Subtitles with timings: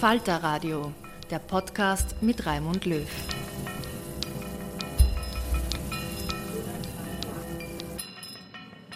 [0.00, 0.92] Falter Radio,
[1.30, 3.00] der Podcast mit Raimund Löw.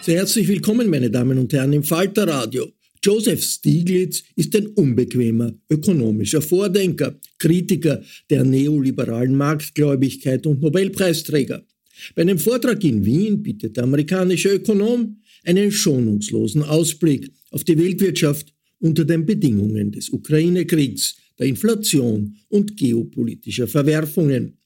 [0.03, 2.67] Sehr herzlich willkommen, meine Damen und Herren, im Falter Radio.
[3.03, 11.65] Joseph Stiglitz ist ein unbequemer ökonomischer Vordenker, Kritiker der neoliberalen Marktgläubigkeit und Nobelpreisträger.
[12.13, 18.53] Bei einem Vortrag in Wien bietet der amerikanische Ökonom einen schonungslosen Ausblick auf die Weltwirtschaft
[18.81, 24.57] unter den Bedingungen des Ukraine-Kriegs, der Inflation und geopolitischer Verwerfungen.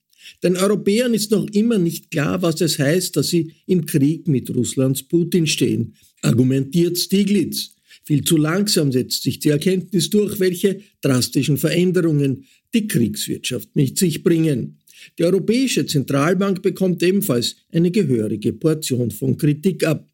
[0.42, 4.54] Den Europäern ist noch immer nicht klar, was es heißt, dass sie im Krieg mit
[4.54, 7.70] Russlands Putin stehen, argumentiert Stiglitz.
[8.04, 12.44] Viel zu langsam setzt sich die Erkenntnis durch, welche drastischen Veränderungen
[12.74, 14.78] die Kriegswirtschaft mit sich bringen.
[15.18, 20.08] Die Europäische Zentralbank bekommt ebenfalls eine gehörige Portion von Kritik ab.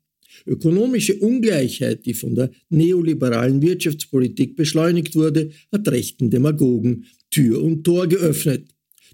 [0.47, 8.07] Ökonomische Ungleichheit, die von der neoliberalen Wirtschaftspolitik beschleunigt wurde, hat rechten Demagogen Tür und Tor
[8.07, 8.69] geöffnet.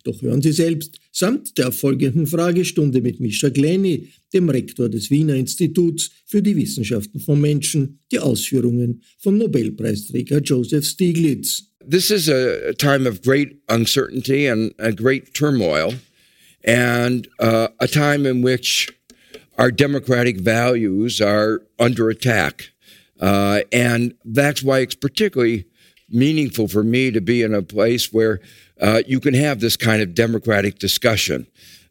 [0.04, 5.34] Doch hören Sie selbst samt der folgenden Fragestunde mit Mischa Glenny, dem Rektor des Wiener
[5.34, 11.64] Instituts für die Wissenschaften von Menschen, die Ausführungen von Nobelpreisträger Joseph Stiglitz.
[11.90, 15.94] This is a time of great uncertainty and a great turmoil,
[16.62, 18.88] and uh, a time in which
[19.58, 22.70] our democratic values are under attack.
[23.20, 25.66] Uh, and that's why it's particularly
[26.08, 28.40] meaningful for me to be in a place where
[28.80, 31.46] uh, you can have this kind of democratic discussion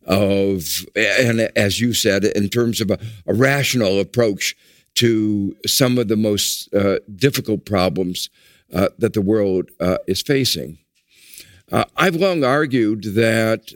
[0.06, 4.56] of, and as you said, in terms of a, a rational approach
[4.96, 8.30] to some of the most uh, difficult problems
[8.74, 10.78] uh, that the world uh, is facing.
[11.72, 13.74] Uh, I've long argued that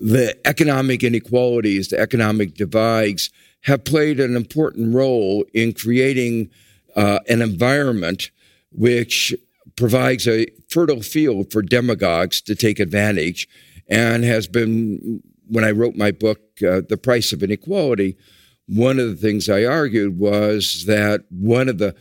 [0.00, 3.30] the economic inequalities, the economic divides,
[3.62, 6.50] have played an important role in creating
[6.96, 8.30] uh, an environment
[8.70, 9.34] which
[9.76, 13.48] provides a fertile field for demagogues to take advantage
[13.88, 18.16] and has been, when I wrote my book, uh, The Price of Inequality,
[18.66, 21.94] one of the things I argued was that one of the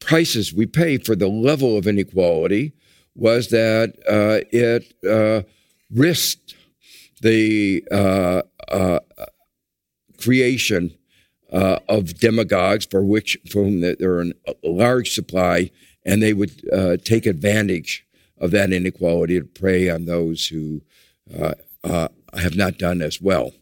[0.00, 2.74] prices we pay for the level of inequality
[3.14, 5.42] was that uh, it uh,
[5.90, 6.54] risked
[7.20, 9.00] the uh, uh,
[10.18, 10.96] creation
[11.52, 15.70] uh, of demagogues for which for whom there are a large supply,
[16.04, 18.06] and they would uh, take advantage
[18.38, 20.80] of that inequality to prey on those who
[21.38, 23.52] uh, uh, have not done as well.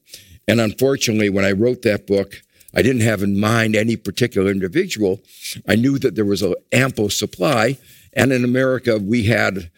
[0.46, 2.42] And unfortunately, when I wrote that book,
[2.74, 5.20] I didn't have in mind any particular individual.
[5.66, 7.78] I knew that there was an ample supply,
[8.12, 9.70] and in America, we had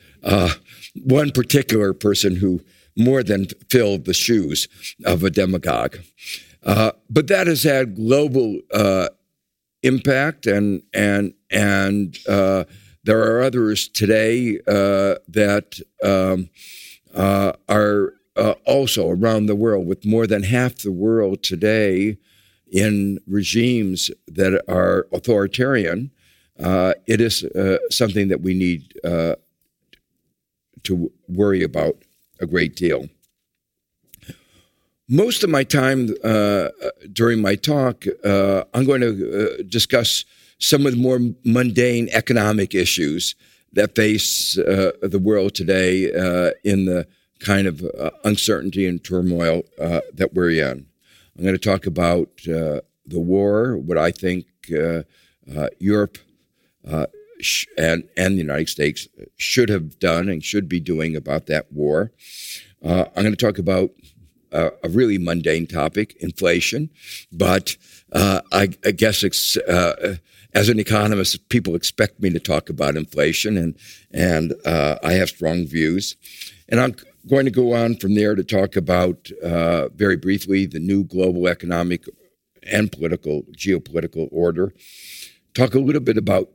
[0.94, 2.60] one particular person who
[3.00, 4.68] more than filled the shoes
[5.04, 5.98] of a demagogue.
[6.62, 9.08] Uh, but that has had global uh,
[9.82, 12.64] impact, and and and uh,
[13.04, 16.50] there are others today uh, that um,
[17.14, 22.18] uh, are uh, also around the world, with more than half the world today
[22.70, 26.10] in regimes that are authoritarian.
[27.06, 27.44] it is
[27.90, 28.94] something that we need
[30.82, 31.96] to worry about
[32.40, 33.08] a great deal.
[35.08, 36.68] Most of my time uh,
[37.12, 40.24] during my talk, uh, I'm going to uh, discuss
[40.58, 43.34] some of the more mundane economic issues
[43.72, 47.06] that face uh, the world today uh, in the
[47.40, 47.82] kind of
[48.24, 50.86] uncertainty and turmoil that we're in.
[51.36, 54.46] I'm going to talk about the war, what I think
[55.78, 56.18] Europe
[57.76, 62.12] and and the United States should have done and should be doing about that war.
[62.84, 63.90] Uh, I'm going to talk about
[64.52, 66.90] uh, a really mundane topic, inflation,
[67.30, 67.76] but
[68.12, 70.16] uh, I, I, guess uh,
[70.54, 73.76] as an economist, people expect me to talk about inflation, and
[74.10, 76.16] and uh, I have strong views,
[76.68, 76.96] and I'm
[77.28, 81.46] going to go on from there to talk about uh, very briefly the new global
[81.46, 82.04] economic
[82.62, 84.72] and political geopolitical order.
[85.54, 86.48] Talk a little bit about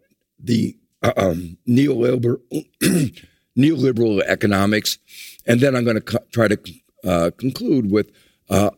[0.46, 2.40] the uh, um, neoliberal,
[3.58, 4.98] neoliberal economics,
[5.46, 6.60] and then I'm going to co- try to
[7.04, 8.12] uh, conclude with
[8.50, 8.72] uh,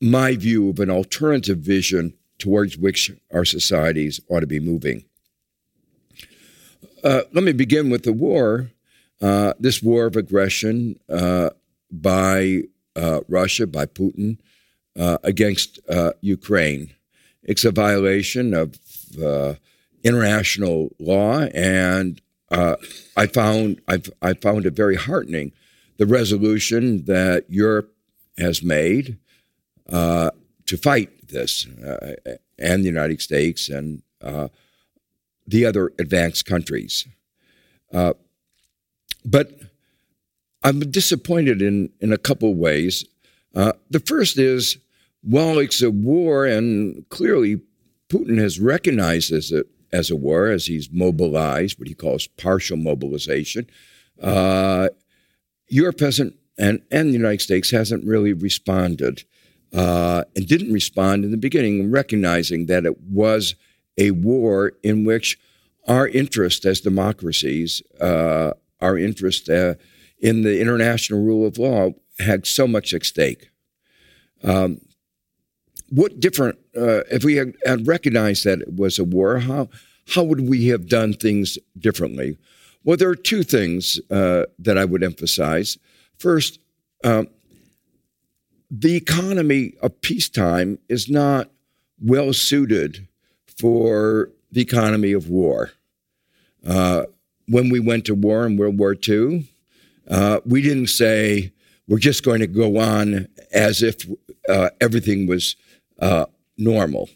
[0.00, 5.04] my view of an alternative vision towards which our societies ought to be moving.
[7.02, 8.70] Uh, let me begin with the war.
[9.20, 11.50] Uh, this war of aggression uh,
[11.90, 12.62] by
[13.28, 14.38] Russia, by Putin,
[14.96, 15.78] against
[16.20, 16.94] Ukraine.
[17.42, 18.78] It's a violation of
[20.04, 22.20] international law, and
[22.50, 22.76] uh,
[23.16, 25.52] I found I've, I found it very heartening
[25.96, 27.94] the resolution that Europe
[28.38, 29.18] has made
[29.88, 30.30] uh,
[30.66, 32.14] to fight this, uh,
[32.58, 34.48] and the United States and uh,
[35.46, 37.06] the other advanced countries.
[37.92, 38.14] Uh,
[39.24, 39.58] but
[40.62, 43.04] I'm disappointed in in a couple of ways.
[43.54, 44.78] Uh, the first is
[45.22, 47.60] while it's a war, and clearly
[48.08, 53.66] Putin has recognized a as a war, as he's mobilized, what he calls partial mobilization.
[54.20, 54.88] Uh,
[55.68, 59.24] Europe hasn't, and, and the United States hasn't really responded
[59.72, 63.54] uh, and didn't respond in the beginning, recognizing that it was
[63.96, 65.38] a war in which
[65.86, 69.74] our interest as democracies, uh, our interest uh,
[70.18, 73.50] in the international rule of law had so much at stake.
[74.42, 74.80] Um,
[75.94, 79.38] what different uh, if we had, had, recognized that it was a war?
[79.38, 79.68] How
[80.08, 82.36] how would we have done things differently?
[82.82, 85.78] Well, there are two things uh, that I would emphasize.
[86.18, 86.58] First,
[87.04, 87.28] um,
[88.70, 91.50] the economy of peacetime is not
[92.02, 93.06] well suited
[93.46, 95.72] for the economy of war.
[96.66, 97.04] Uh,
[97.46, 99.48] when we went to war in World War II,
[100.10, 101.52] uh, we didn't say
[101.86, 104.06] we're just going to go on as if
[104.48, 105.56] uh, everything was
[105.98, 106.26] uh,
[106.56, 107.08] normal.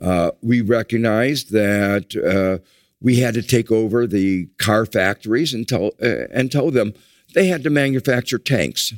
[0.00, 2.58] Uh, we recognized that uh,
[3.00, 6.92] we had to take over the car factories and tell uh, and tell them
[7.34, 8.92] they had to manufacture tanks.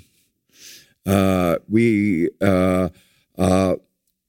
[1.07, 2.31] Uh, we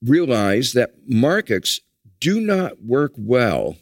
[0.02, 1.80] realized that markets
[2.20, 3.78] do not work well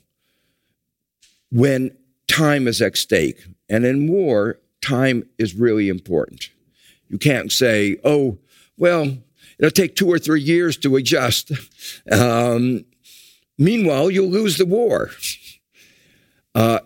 [1.51, 1.95] when
[2.27, 6.49] time is at stake, and in war, time is really important.
[7.09, 8.37] You can't say, "Oh,
[8.77, 9.17] well."
[9.59, 11.51] It'll take two or three years to adjust.
[12.11, 12.85] Um,
[13.57, 15.11] meanwhile, you'll lose the war.
[16.55, 16.79] Uh,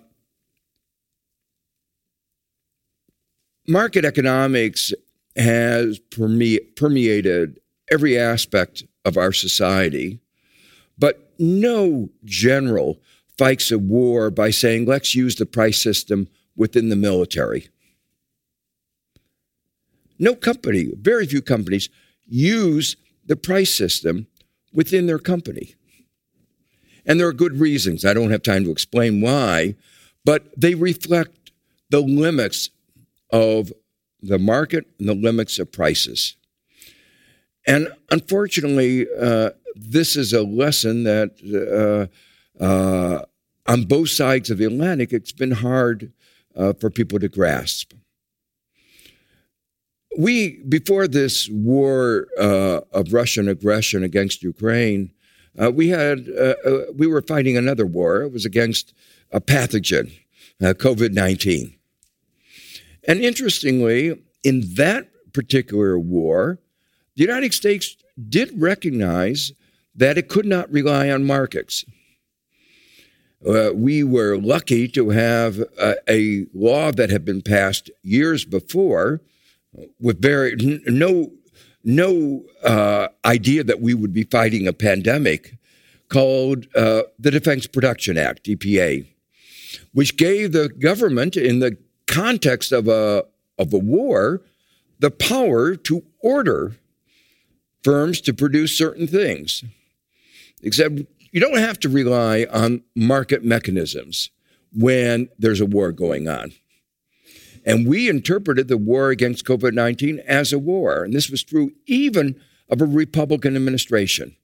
[3.68, 4.94] market economics
[5.36, 7.60] has perme- permeated
[7.92, 10.20] every aspect of our society,
[10.98, 13.00] but no general
[13.38, 17.70] fights a war by saying, let's use the price system within the military.
[20.20, 21.90] No company, very few companies,
[22.28, 24.28] use the price system
[24.74, 25.76] within their company.
[27.06, 28.04] And there are good reasons.
[28.04, 29.76] I don't have time to explain why,
[30.26, 31.52] but they reflect
[31.90, 32.70] the limits
[33.32, 33.72] of
[34.22, 36.36] the market and the limits of prices.
[37.66, 42.10] And unfortunately, uh, this is a lesson that
[42.60, 43.26] uh, uh,
[43.68, 46.12] on both sides of the Atlantic, it's been hard
[46.56, 47.94] uh, for people to grasp
[50.18, 55.12] we before this war uh, of Russian aggression against Ukraine,
[55.62, 58.24] uh, we had uh, uh we were fighting another war.
[58.24, 58.94] It was against
[59.32, 60.12] a pathogen,
[60.62, 61.76] uh, COVID nineteen.
[63.08, 66.60] And interestingly, in that particular war,
[67.16, 67.96] the United States
[68.28, 69.54] did recognize
[69.96, 71.86] that it could not rely on markets.
[73.48, 79.22] Uh, we were lucky to have a, a, law that had been passed years before
[80.00, 80.56] with very
[80.86, 81.32] no
[81.84, 85.56] no uh, idea that we would be fighting a pandemic
[86.10, 89.06] called uh, the Defense Production Act, DPA,
[89.94, 93.26] which gave the government, in the context of a
[93.58, 94.42] of a war,
[95.00, 96.76] the power to order
[97.84, 99.64] firms to produce certain things.
[100.62, 101.00] Except
[101.32, 104.30] you don't have to rely on market mechanisms
[104.74, 106.52] when there's a war going on.
[107.68, 111.04] And we interpreted the war against COVID 19 as a war.
[111.04, 114.38] And this was true even of a Republican administration.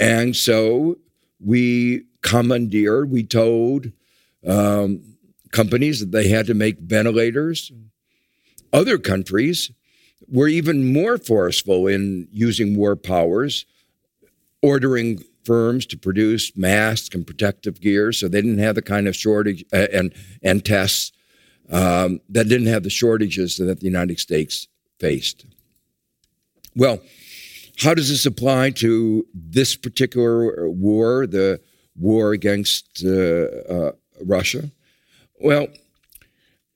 [0.00, 0.96] And so
[1.38, 3.92] we commandeered, we told
[4.46, 5.02] um,
[5.52, 7.70] companies that they had to make ventilators.
[8.72, 9.70] Other countries
[10.26, 13.66] were even more forceful in using war powers
[14.62, 19.16] ordering firms to produce masks and protective gear, so they didn't have the kind of
[19.16, 21.12] shortage uh, and and tests
[21.70, 24.68] um, that didn't have the shortages that the United States
[24.98, 25.46] faced.
[26.76, 27.00] Well,
[27.78, 31.60] how does this apply to this particular war, the
[31.96, 33.92] war against uh, uh,
[34.22, 34.70] Russia?
[35.40, 35.68] Well,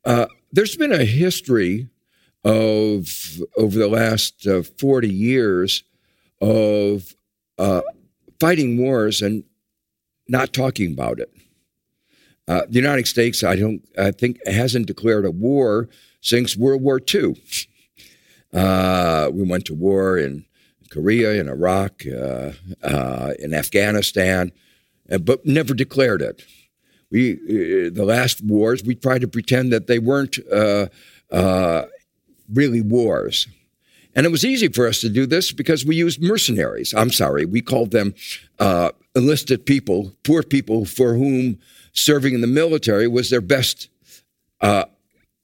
[0.05, 1.89] uh, there's been a history
[2.45, 5.83] of over the last uh, 40 years
[6.41, 7.15] of
[7.59, 7.83] uh,
[8.41, 9.45] fighting wars and
[10.29, 11.31] not talking about it.
[12.47, 15.89] Uh, the United States, I don't, I think, hasn't declared a war
[16.21, 17.35] since World War II.
[18.55, 20.45] Uh, we went to war in
[20.89, 22.53] Korea, in Iraq, uh,
[22.85, 24.53] uh, in Afghanistan,
[25.11, 26.45] uh, but never declared it.
[27.11, 27.33] We,
[27.89, 30.39] the last wars, we tried to pretend that they weren't
[32.49, 33.49] really wars.
[34.15, 36.95] And it was easy for us to do this because we used mercenaries.
[36.95, 38.15] I'm sorry, we called them
[38.59, 41.59] uh, enlisted people, poor people for whom
[41.93, 43.89] serving in the military was their best
[44.61, 44.85] uh,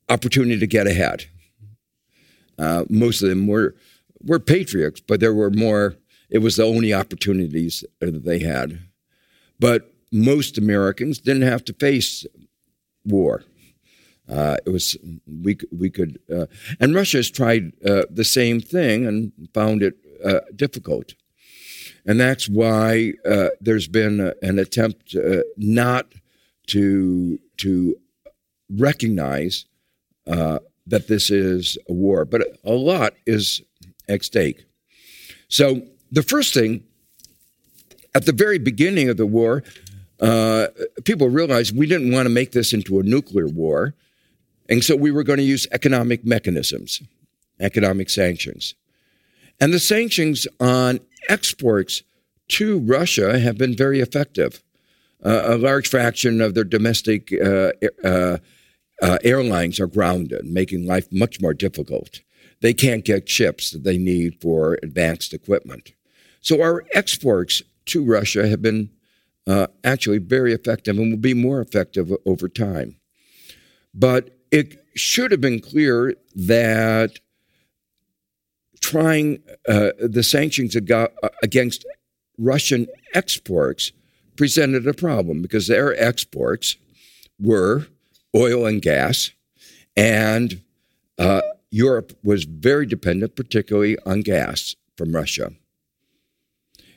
[0.09, 1.27] opportunity to get ahead.
[2.59, 3.75] Uh, most of them were
[4.23, 5.97] were patriots, but there were more.
[6.29, 8.81] It was the only opportunities that they had.
[9.59, 12.27] But most Americans didn't have to face
[13.05, 13.43] war.
[14.31, 14.97] Uh, it was
[15.43, 16.47] we we could uh,
[16.79, 19.95] and Russia has tried uh, the same thing and found it
[20.25, 21.15] uh, difficult,
[22.07, 26.13] and that's why uh, there's been a, an attempt uh, not
[26.69, 27.97] to to
[28.71, 29.67] recognize
[30.87, 33.63] that this is a war, but a lot is
[34.09, 34.65] at stake.
[35.49, 36.85] So the first thing
[38.15, 39.63] at the very beginning of the war,
[41.05, 43.95] people realized we didn't want to make this into a nuclear war
[44.71, 47.03] and so we were going to use economic mechanisms,
[47.59, 48.75] economic sanctions.
[49.61, 52.05] And the sanctions on exports
[52.49, 54.63] to Russia have been very effective.
[55.23, 57.73] Uh, a large fraction of their domestic uh,
[58.03, 58.39] uh,
[59.03, 62.21] uh, airlines are grounded, making life much more difficult.
[62.61, 65.93] They can't get chips that they need for advanced equipment.
[66.41, 68.91] So our exports to Russia have been
[69.47, 72.97] uh, actually very effective and will be more effective over time.
[73.93, 77.19] But it should have been clear that
[78.81, 80.77] trying uh, the sanctions
[81.43, 81.87] against
[82.39, 83.93] Russian exports
[84.37, 86.77] presented a problem because their exports
[87.39, 87.87] were
[88.35, 89.31] oil and gas,
[89.97, 90.63] and
[91.19, 95.53] uh, Europe was very dependent, particularly on gas from Russia.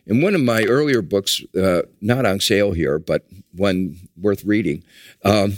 [0.06, 4.84] In one of my earlier books, uh, not on sale here, but one worth reading,
[5.24, 5.58] um,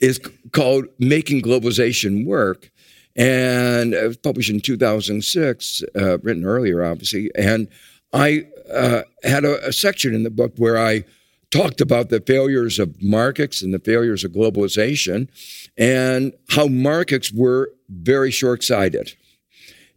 [0.00, 0.20] is
[0.52, 2.70] called Making Globalization Work.
[3.16, 7.30] And it was published in 2006, uh, written earlier, obviously.
[7.34, 7.68] And
[8.12, 11.04] I uh, had a, a, section in the book where I
[11.50, 15.28] talked about the failures of markets and the failures of globalization
[15.76, 19.14] and how markets were very short sighted.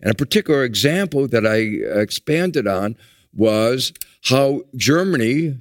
[0.01, 1.57] And a particular example that I
[2.00, 2.98] expanded on
[3.33, 3.93] was
[4.25, 5.57] how Germany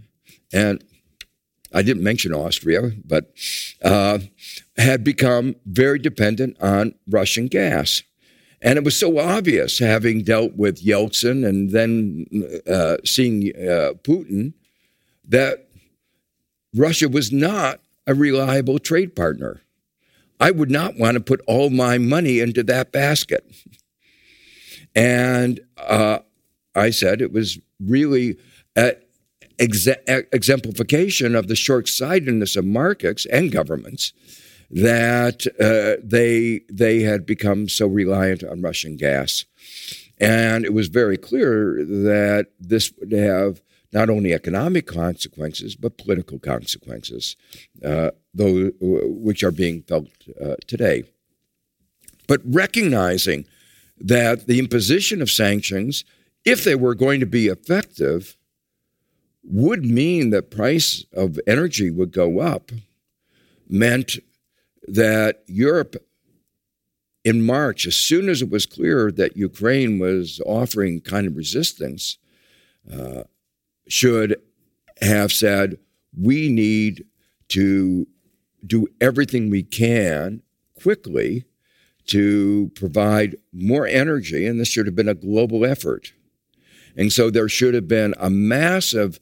[0.53, 0.83] and
[1.75, 3.33] I didn't mention Austria, but
[3.83, 4.19] uh,
[4.77, 8.03] had become very dependent on Russian gas.
[8.61, 12.27] And it was so obvious, having dealt with Yeltsin and then
[12.67, 14.55] uh, seeing uh, Putin,
[15.29, 15.69] that
[16.75, 19.61] Russia was not a reliable trade partner.
[20.41, 23.45] I would not want to put all my money into that basket.
[24.95, 26.21] And uh,
[26.75, 28.37] I said it was really
[28.77, 28.93] an
[29.59, 34.13] exemplification of the short sightedness of markets and governments
[34.73, 39.45] that uh, they, they had become so reliant on Russian gas.
[40.19, 43.61] And it was very clear that this would have
[43.93, 47.37] not only economic consequences, but political consequences,
[47.85, 50.09] uh, those, which are being felt
[50.43, 51.05] uh, today.
[52.27, 53.45] But recognizing
[53.99, 56.05] that the imposition of sanctions,
[56.45, 58.37] if they were going to be effective,
[59.45, 62.71] would mean that price of energy would go up,
[63.69, 64.19] meant
[64.89, 65.97] that Europe
[67.25, 72.19] in March, as soon as it was clear that Ukraine was offering kind of resistance,
[72.93, 73.23] uh,
[73.89, 74.41] should
[75.01, 75.79] have said,
[76.19, 77.05] we need
[77.49, 78.07] to
[78.67, 80.43] do everything we can
[80.81, 81.45] quickly
[82.07, 86.13] to provide more energy, and this should have been a global effort.
[86.97, 89.21] And so there should have been a massive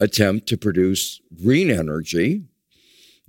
[0.00, 2.44] attempt to produce green energy.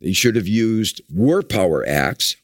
[0.01, 2.35] They should have used war power acts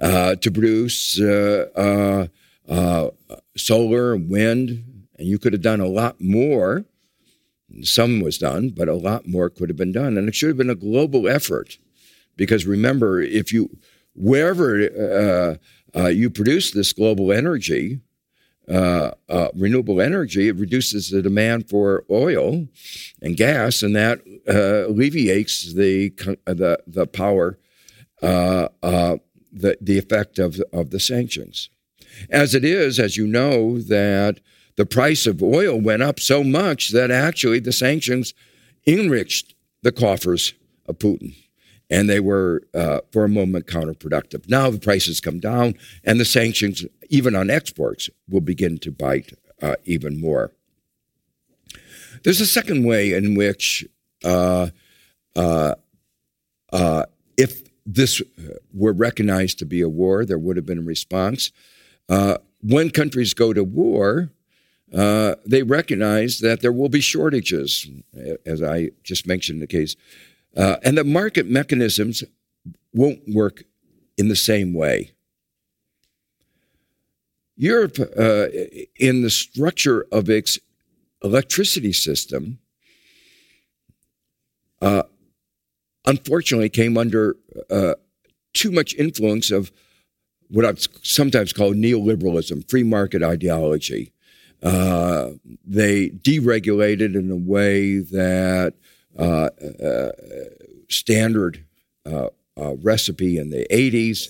[0.00, 2.26] uh, to produce uh, uh,
[2.70, 3.10] uh,
[3.56, 6.84] solar and wind, and you could have done a lot more.
[7.82, 10.56] Some was done, but a lot more could have been done, and it should have
[10.56, 11.78] been a global effort.
[12.36, 13.76] Because remember, if you
[14.14, 15.58] wherever
[15.94, 18.00] uh, you produce this global energy,
[18.68, 22.66] uh, uh, renewable energy, it reduces the demand for oil
[23.22, 26.10] and gas, and that uh, alleviates the
[26.46, 27.58] the the power,
[28.22, 29.16] uh, uh,
[29.52, 31.70] the the effect of of the sanctions.
[32.30, 34.40] As it is, as you know, that
[34.76, 38.34] the price of oil went up so much that actually the sanctions
[38.86, 40.54] enriched the coffers
[40.86, 41.34] of Putin
[41.88, 44.48] and they were, uh, for a moment, counterproductive.
[44.48, 45.74] Now the prices come down,
[46.04, 50.52] and the sanctions, even on exports, will begin to bite uh, even more.
[52.24, 53.86] There's a second way in which,
[54.24, 54.68] uh,
[55.34, 55.74] uh,
[56.72, 57.04] uh
[57.36, 58.20] if this
[58.72, 61.52] were recognized to be a war, there would have been a response.
[62.08, 64.30] Uh, when countries go to war,
[64.90, 67.86] they recognize that there will be shortages,
[68.44, 69.94] as I just mentioned the case
[70.56, 72.24] uh, and the market mechanisms
[72.92, 73.64] won't work
[74.16, 75.12] in the same way.
[77.56, 78.46] Europe, uh,
[78.98, 80.58] in the structure of its
[81.22, 82.58] electricity system,
[84.82, 85.02] uh,
[86.06, 87.36] unfortunately came under
[87.70, 87.94] uh,
[88.52, 89.72] too much influence of
[90.48, 94.12] what I've sometimes called neoliberalism, free market ideology.
[94.62, 95.30] Uh,
[95.64, 98.74] they deregulated in a way that
[99.18, 99.48] uh,
[99.82, 100.10] uh,
[100.88, 101.64] standard
[102.04, 104.28] uh, recipe in the 80s.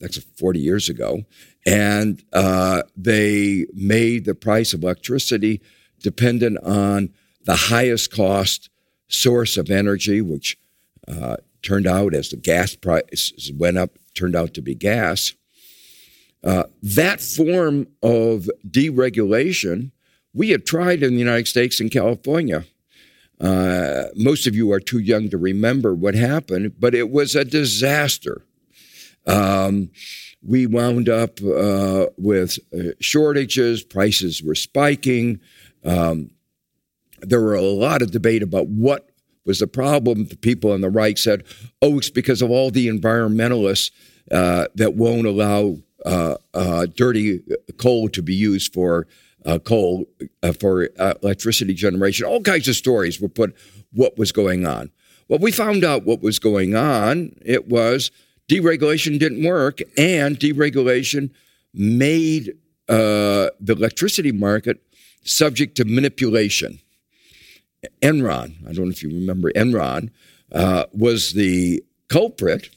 [0.00, 1.24] that's 40 years ago.
[1.66, 2.22] And
[2.96, 5.60] they made the price of electricity
[6.00, 7.12] dependent on
[7.44, 8.70] the highest cost
[9.08, 10.58] source of energy, which
[11.08, 15.34] uh, turned out as the gas prices went up, turned out to be gas.
[16.44, 19.90] Uh, that form of deregulation
[20.32, 22.64] we had tried in the United States and California.
[23.40, 27.44] Uh, most of you are too young to remember what happened, but it was a
[27.44, 28.42] disaster.
[29.26, 29.90] Um,
[30.42, 35.40] we wound up uh, with uh, shortages, prices were spiking.
[35.84, 36.30] Um,
[37.20, 39.10] there were a lot of debate about what
[39.44, 40.26] was the problem.
[40.26, 41.44] The people on the right said,
[41.82, 43.90] oh, it's because of all the environmentalists
[44.30, 47.40] uh, that won't allow uh, dirty
[47.78, 49.08] coal to be used for
[49.46, 50.06] uh, coal
[50.42, 52.26] uh, for uh, electricity generation.
[52.26, 53.56] All kinds of stories were put
[53.92, 54.90] what was going on.
[55.28, 57.36] Well, we found out what was going on.
[57.44, 58.10] It was
[58.48, 61.30] deregulation didn't work, and deregulation
[61.72, 62.50] made
[62.88, 64.78] uh, the electricity market
[65.24, 66.80] subject to manipulation.
[68.02, 70.10] Enron, I don't know if you remember Enron,
[70.52, 72.70] uh, was the culprit.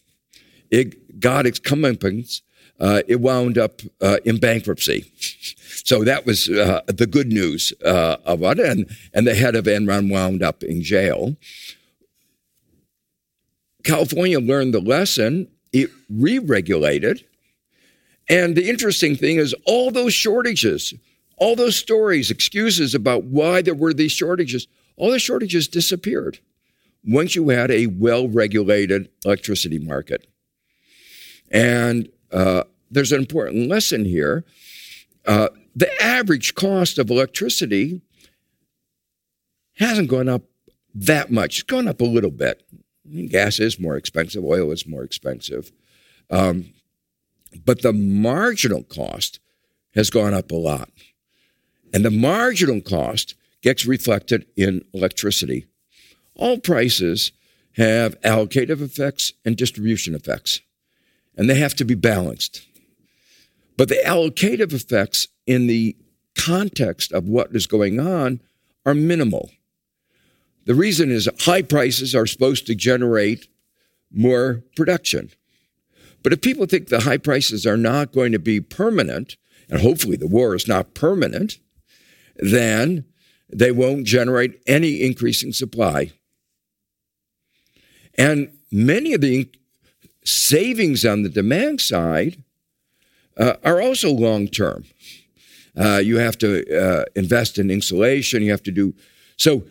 [0.69, 2.41] It got its comeuppance.
[2.79, 3.82] Uh, it wound up
[4.23, 5.12] in bankruptcy.
[5.85, 8.59] So that was uh, the good news uh, of it.
[8.59, 11.35] And, and the head of Enron wound up in jail.
[13.83, 15.47] California learned the lesson.
[15.71, 17.23] It re regulated.
[18.27, 20.93] And the interesting thing is, all those shortages,
[21.37, 26.39] all those stories, excuses about why there were these shortages, all the shortages disappeared
[27.03, 30.27] once you had a well regulated electricity market.
[31.49, 34.43] And uh, there's an important lesson here.
[35.25, 38.01] Uh, the average cost of electricity
[39.75, 40.43] hasn't gone up
[40.93, 41.60] that much.
[41.60, 42.65] It's gone up a little bit.
[43.29, 45.71] Gas is more expensive, oil is more expensive.
[46.29, 46.73] Um,
[47.65, 49.39] but the marginal cost
[49.95, 50.89] has gone up a lot.
[51.93, 55.65] And the marginal cost gets reflected in electricity.
[56.36, 57.32] All prices
[57.73, 60.62] have allocative effects and distribution effects,
[61.36, 62.65] and they have to be balanced.
[63.77, 65.97] But the allocative effects in the
[66.38, 68.39] context of what is going on,
[68.85, 69.49] are minimal.
[70.65, 73.47] The reason is high prices are supposed to generate
[74.12, 75.31] more production.
[76.21, 79.38] But if people think the high prices are not going to be permanent,
[79.71, 81.57] and hopefully the war is not permanent,
[82.35, 83.05] then
[83.51, 86.12] they won't generate any increasing supply.
[88.19, 89.49] And many of the
[90.23, 92.43] savings on the demand side
[93.35, 94.83] uh, are also long term.
[95.77, 98.43] Uh, you have to uh, invest in insulation.
[98.43, 98.93] You have to do
[99.38, 99.63] so.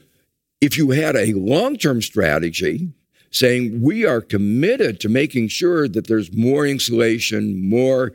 [0.61, 2.93] If you had a long term strategy
[3.31, 8.13] saying we are committed to making sure that there's more insulation, more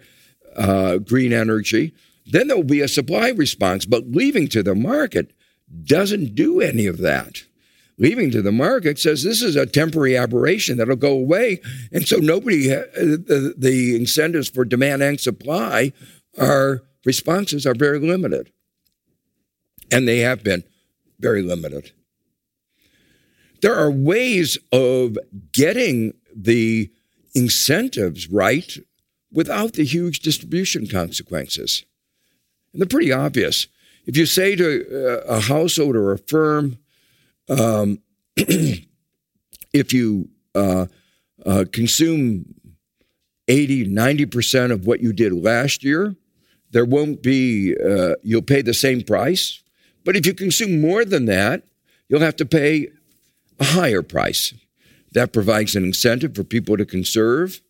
[0.55, 1.93] uh, green energy,
[2.25, 3.85] then there will be a supply response.
[3.85, 5.31] But leaving to the market
[5.83, 7.43] doesn't do any of that.
[7.97, 11.61] Leaving to the market says this is a temporary aberration that'll go away.
[11.91, 15.93] And so nobody, the, the incentives for demand and supply
[16.39, 18.51] are responses are very limited.
[19.91, 20.63] And they have been
[21.19, 21.91] very limited.
[23.61, 25.17] There are ways of
[25.51, 26.91] getting the
[27.33, 28.77] incentives right
[29.31, 31.85] without the huge distribution consequences.
[32.71, 33.67] And they're pretty obvious.
[34.05, 36.77] If you say to uh, a household or a firm,
[37.49, 37.99] um,
[38.35, 40.87] if you uh,
[41.45, 42.55] uh, consume
[43.47, 46.15] 80, 90% of what you did last year,
[46.73, 49.61] there won't be, uh, you'll pay the same price.
[50.03, 51.63] But if you consume more than that,
[52.09, 52.89] you'll have to pay
[53.59, 54.53] a higher price.
[55.13, 57.61] That provides an incentive for people to conserve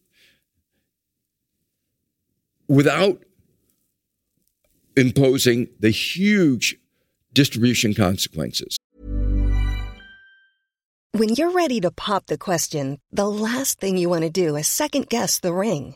[2.69, 3.21] without
[4.95, 6.77] imposing the huge
[7.33, 8.77] distribution consequences.
[11.11, 14.67] When you're ready to pop the question, the last thing you want to do is
[14.67, 15.95] second guess the ring.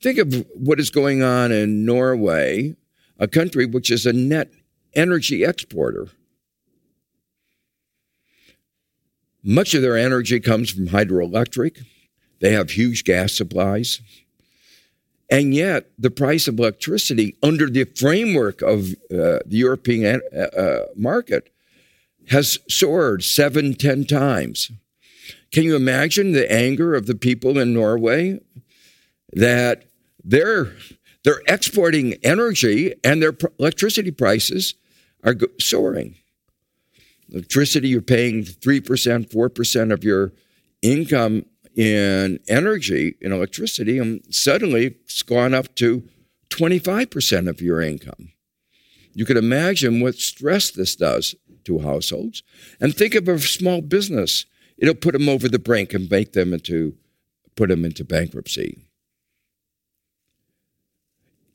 [0.00, 2.76] Think of what is going on in Norway,
[3.18, 4.52] a country which is a net
[4.94, 6.08] energy exporter.
[9.42, 11.84] Much of their energy comes from hydroelectric.
[12.40, 14.00] They have huge gas supplies.
[15.30, 20.86] And yet, the price of electricity under the framework of uh, the European uh, uh,
[20.96, 21.50] market
[22.30, 24.70] has soared seven, ten times.
[25.52, 28.40] Can you imagine the anger of the people in Norway
[29.32, 29.87] that
[30.28, 30.74] they're,
[31.24, 34.74] they're exporting energy and their electricity prices
[35.24, 36.16] are soaring?
[37.32, 40.32] Electricity, you're paying 3%, 4% of your
[40.82, 46.02] income in energy, in electricity, and suddenly it's gone up to
[46.50, 48.32] 25% of your income.
[49.14, 52.42] You can imagine what stress this does to households.
[52.80, 54.46] And think of a small business.
[54.76, 56.96] It'll put them over the brink and make them into,
[57.56, 58.87] put them into bankruptcy.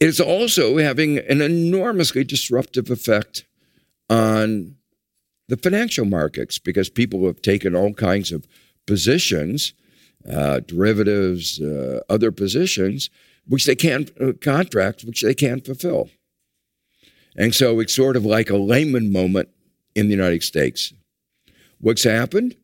[0.04, 3.46] It's also having an enormously disruptive effect
[4.10, 4.76] on
[5.48, 8.46] the financial markets because people have taken all kinds of
[8.86, 9.72] positions
[10.30, 13.10] uh, derivatives, uh, other positions,
[13.48, 16.10] which they can't uh, contracts, which they can't fulfill.
[17.38, 19.48] And so it's sort of like a Lehman moment
[19.96, 20.94] in the United States.
[21.80, 22.58] What's happened?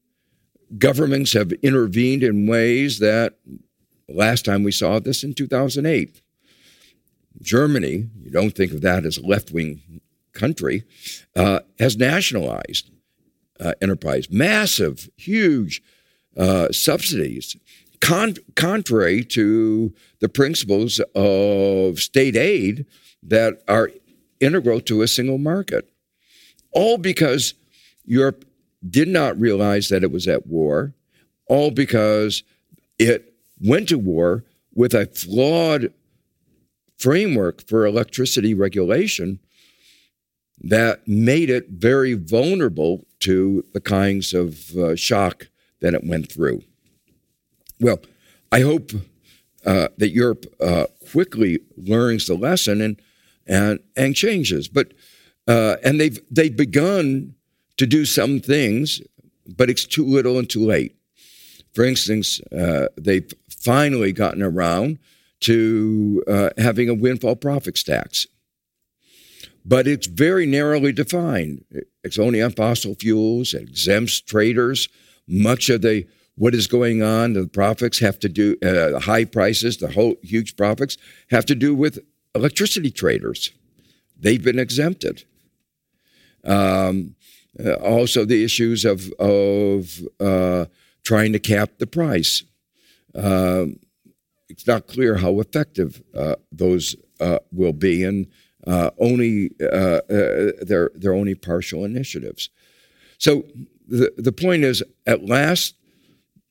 [0.78, 3.36] Governments have intervened in ways that
[4.10, 6.22] last time we saw this in 2008.
[7.42, 10.02] Germany, you don't think of that as a left wing
[10.34, 10.84] country,
[11.36, 12.90] uh, has nationalized
[13.60, 14.30] uh, enterprise.
[14.30, 15.82] Massive, huge
[16.38, 17.56] uh, subsidies,
[18.02, 22.86] con- contrary to the principles of state aid
[23.24, 23.92] that are
[24.40, 25.90] integral to a single market.
[26.72, 27.54] All because
[28.06, 28.46] Europe
[28.88, 30.94] did not realize that it was at war,
[31.48, 32.44] all because
[32.98, 35.92] it went to war with a flawed
[37.00, 39.40] framework for electricity regulation
[40.62, 45.48] that made it very vulnerable to the kinds of uh, shock
[45.80, 46.62] that it went through.
[47.80, 48.02] Well,
[48.52, 48.92] I hope
[49.66, 53.02] uh, that Europe uh, quickly learns the lesson and
[53.48, 54.68] and and changes.
[54.68, 54.94] But
[55.48, 57.36] uh, and they've they've begun
[57.78, 59.02] to do some things,
[59.48, 60.96] but it's too little and too late.
[61.74, 65.00] For instance, uh, they've finally gotten around
[65.42, 68.28] to uh, having a windfall profits tax.
[69.66, 71.64] but it's very narrowly defined.
[72.04, 74.90] It's only on fossil fuels, it exempts traders.
[75.28, 79.26] Much of the what is going on, the profits have to do, uh, the high
[79.26, 80.98] prices, the whole huge profits
[81.30, 82.00] have to do with
[82.34, 83.52] electricity traders.
[84.18, 85.26] They've been exempted.
[86.46, 87.16] Um,
[87.64, 90.66] uh, also, the issues of of uh,
[91.04, 92.44] trying to cap the price.
[93.14, 93.80] Um,
[94.50, 98.28] it's not clear how effective uh, those uh, will be, and
[98.68, 100.02] uh, only uh,
[100.62, 102.50] they're they're only partial initiatives.
[103.18, 103.46] So
[103.88, 105.76] the the point is, at last,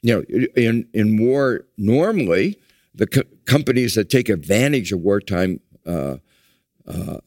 [0.03, 2.59] you know, in in war, normally
[2.95, 5.61] the co- companies that take advantage of wartime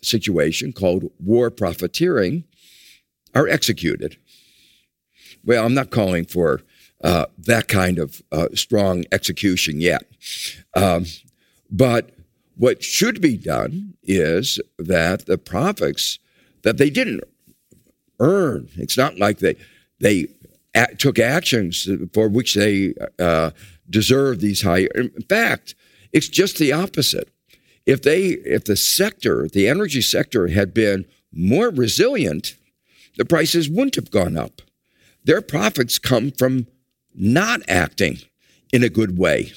[0.01, 2.43] situation called war profiteering
[3.35, 4.17] are executed.
[5.43, 6.61] Well, I'm not calling for
[7.03, 10.03] uh, that kind of uh, strong execution yet.
[10.75, 11.05] Um,
[11.69, 12.11] but
[12.57, 16.19] what should be done is that the profits
[16.63, 17.23] that they didn't
[18.19, 19.55] earn, it's not like they,
[19.99, 20.27] they
[20.75, 23.51] a- took actions for which they uh,
[23.89, 24.87] deserve these high.
[24.95, 25.75] In fact,
[26.13, 27.29] it's just the opposite.
[27.85, 32.55] If they, if the sector, the energy sector, had been more resilient,
[33.17, 34.61] the prices wouldn't have gone up.
[35.23, 36.67] Their profits come from
[37.13, 38.19] not acting
[38.71, 39.51] in a good way,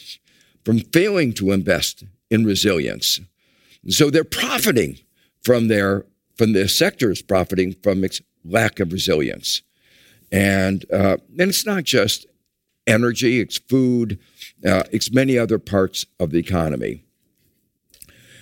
[0.64, 3.20] from failing to invest in resilience.
[3.88, 4.98] So they're profiting
[5.42, 9.62] from their from the sectors profiting from its lack of resilience.
[10.32, 12.26] And uh, and it's not just
[12.86, 14.18] energy, it's food,
[14.66, 17.04] uh, it's many other parts of the economy.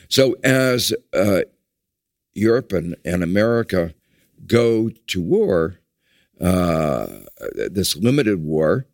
[0.09, 1.43] So as uh,
[2.35, 3.95] Europe and, and America
[4.47, 5.79] go to war,
[6.41, 7.07] uh,
[7.71, 8.87] this limited war,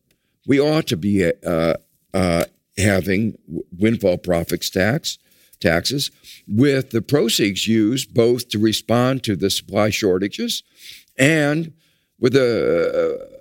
[0.48, 1.74] we ought to be uh,
[2.12, 2.44] uh,
[2.76, 3.38] having
[3.78, 5.18] windfall profits tax
[5.60, 6.10] taxes
[6.46, 10.62] with the proceeds used both to respond to the supply shortages
[11.18, 11.72] and
[12.18, 13.38] with the uh,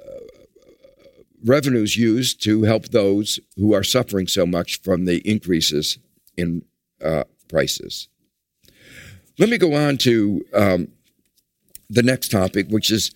[1.46, 6.00] revenues used to help those who are suffering so much from the increases
[6.36, 6.63] in
[7.04, 8.10] uh, prices.
[9.39, 10.88] Let me go on to um,
[11.89, 13.13] the next topic, which is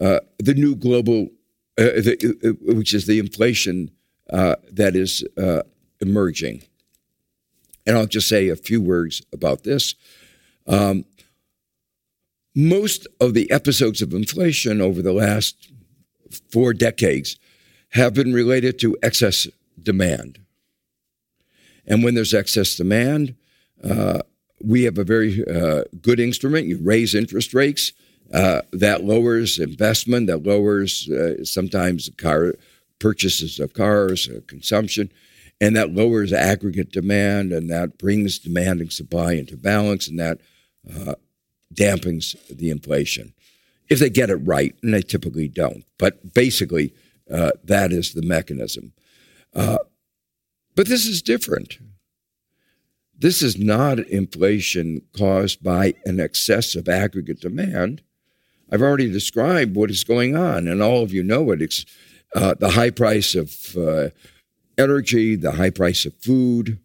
[0.00, 1.28] uh, the new global,
[1.76, 3.90] the, uh, which is the inflation
[4.30, 5.62] uh, that is uh,
[6.00, 6.62] emerging.
[7.86, 9.94] And I'll just say a few words about this.
[10.66, 11.04] Um,
[12.54, 15.70] most of the episodes of inflation over the last
[16.50, 17.36] four decades
[17.90, 19.46] have been related to excess
[19.80, 20.40] demand.
[21.86, 23.36] And when there's excess demand,
[23.84, 24.20] uh,
[24.64, 26.66] we have a very uh, good instrument.
[26.66, 27.92] You raise interest rates,
[28.32, 32.54] uh, that lowers investment, that lowers uh, sometimes car
[32.98, 35.12] purchases of cars, uh, consumption,
[35.60, 40.40] and that lowers aggregate demand, and that brings demand and supply into balance, and that
[40.90, 41.14] uh,
[41.72, 43.32] dampens the inflation.
[43.88, 46.92] If they get it right, and they typically don't, but basically
[47.30, 48.92] uh, that is the mechanism.
[49.52, 51.78] but this is different.
[53.18, 58.02] This is not inflation caused by an excess of aggregate demand.
[58.70, 61.62] I've already described what is going on, and all of you know it.
[61.62, 61.84] It's
[62.34, 64.08] uh, the high price of uh,
[64.76, 66.78] energy, the high price of food.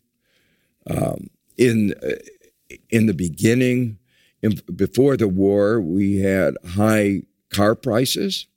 [0.90, 3.98] Um, in uh, in the beginning,
[4.42, 8.48] in, before the war, we had high car prices.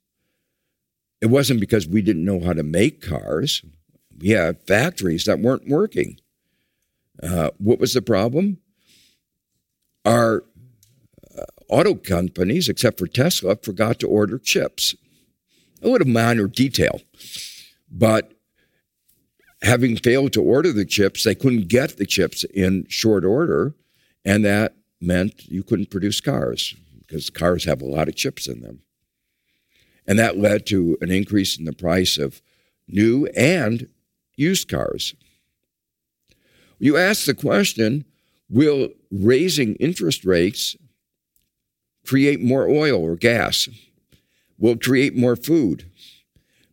[1.21, 3.63] It wasn't because we didn't know how to make cars.
[4.17, 6.19] We had factories that weren't working.
[7.21, 8.59] Uh, what was the problem?
[10.05, 10.43] Our
[11.69, 14.95] auto companies, except for Tesla, forgot to order chips.
[15.81, 17.01] A little minor detail.
[17.91, 18.33] But
[19.61, 23.73] having failed to order the chips, they couldn't get the chips in short order.
[24.23, 28.61] And that meant you couldn't produce cars because cars have a lot of chips in
[28.61, 28.81] them.
[30.07, 32.41] And that led to an increase in the price of
[32.87, 33.89] new and
[34.35, 35.15] used cars.
[36.79, 38.05] You ask the question
[38.49, 40.75] will raising interest rates
[42.05, 43.67] create more oil or gas.
[44.57, 45.89] We'll create more food.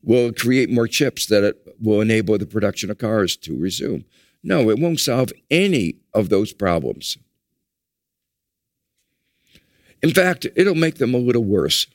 [0.02, 4.04] We'll create more chips that will enable the production of cars to resume.
[4.42, 7.18] No, it won't solve any of those problems.
[10.02, 11.86] In fact, it'll make them a little worse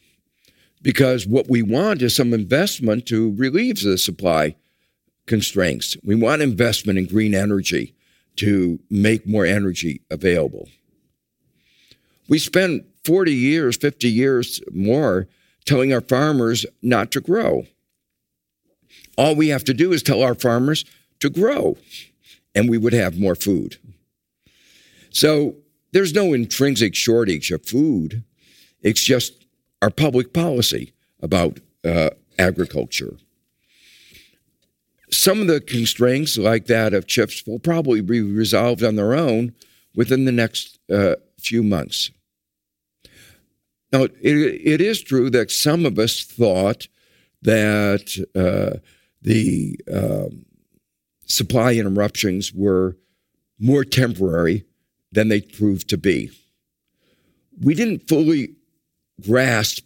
[0.82, 4.56] because what we want is some investment to relieve the supply
[5.26, 5.97] constraints.
[6.04, 7.93] We want investment in green energy
[8.38, 10.69] to make more energy available.
[12.30, 15.30] We spend 40 years, 50 years more
[15.63, 17.65] telling our farmers not to grow.
[19.17, 20.84] All we have to do is tell our farmers
[21.22, 21.78] to grow,
[22.54, 23.78] and we would have more food.
[25.10, 25.56] So
[25.93, 28.26] there's no intrinsic shortage of food.
[28.82, 29.46] It's just
[29.82, 33.15] our public policy about uh, agriculture.
[35.12, 39.56] Some of the constraints, like that of chips, will probably be resolved on their own
[39.96, 42.12] within the next uh, few months.
[43.91, 46.88] Now, it, it is true that some of us thought
[47.41, 48.80] that uh,
[49.21, 50.45] the um,
[51.26, 52.97] supply interruptions were
[53.60, 54.65] more temporary
[55.12, 56.32] than they proved to be.
[57.62, 58.56] We didn't fully
[59.26, 59.86] grasp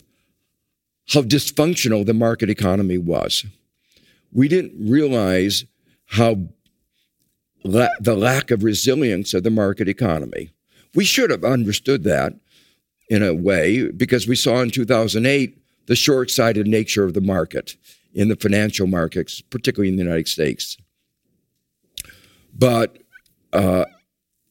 [1.10, 3.46] how dysfunctional the market economy was.
[4.34, 5.66] We didn't realize
[6.06, 6.48] how
[7.64, 10.52] la- the lack of resilience of the market economy.
[10.94, 12.34] We should have understood that
[13.12, 17.76] in a way because we saw in 2008 the short sighted nature of the market
[18.14, 20.78] in the financial markets, particularly in the United States.
[22.58, 23.00] But
[23.52, 23.84] uh,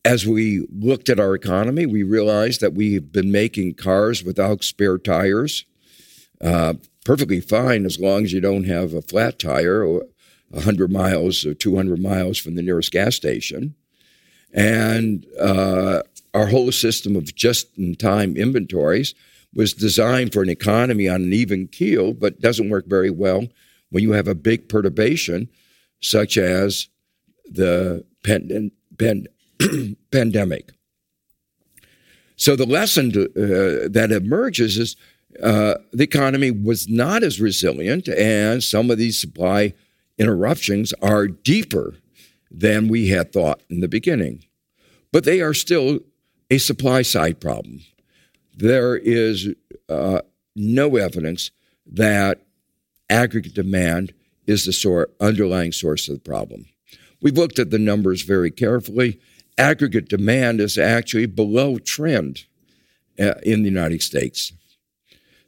[0.05, 4.99] as we looked at our economy, we realized that we've been making cars without spare
[4.99, 5.65] tires.
[6.43, 6.75] Uh,
[7.07, 10.05] perfectly fine as long as you don't have a flat tire or
[10.51, 13.75] 100 miles or 200 miles from the nearest gas station.
[14.53, 16.03] And uh,
[16.35, 19.15] our whole system of just in time inventories
[19.55, 23.47] was designed for an economy on an even keel, but doesn't work very well
[23.91, 25.49] when you have a big perturbation,
[26.01, 26.89] such as
[27.45, 29.27] the pen, pen,
[30.13, 30.71] pandemic.
[32.37, 34.97] So the lesson to, uh, that emerges is
[35.43, 39.75] uh, the economy was not as resilient, and some of these supply
[40.19, 41.95] interruptions are deeper
[42.51, 44.45] than we had thought in the beginning.
[45.13, 46.01] But they are still
[46.51, 47.81] a supply side problem.
[48.57, 49.49] There is
[49.89, 50.21] uh,
[50.57, 51.51] no evidence
[51.87, 52.43] that
[53.09, 54.13] aggregate demand
[54.47, 56.67] is the sort, underlying source of the problem.
[57.23, 59.21] We've looked at the numbers very carefully.
[59.59, 62.47] Aggregate demand is actually below trend
[63.19, 64.53] uh, in the United States.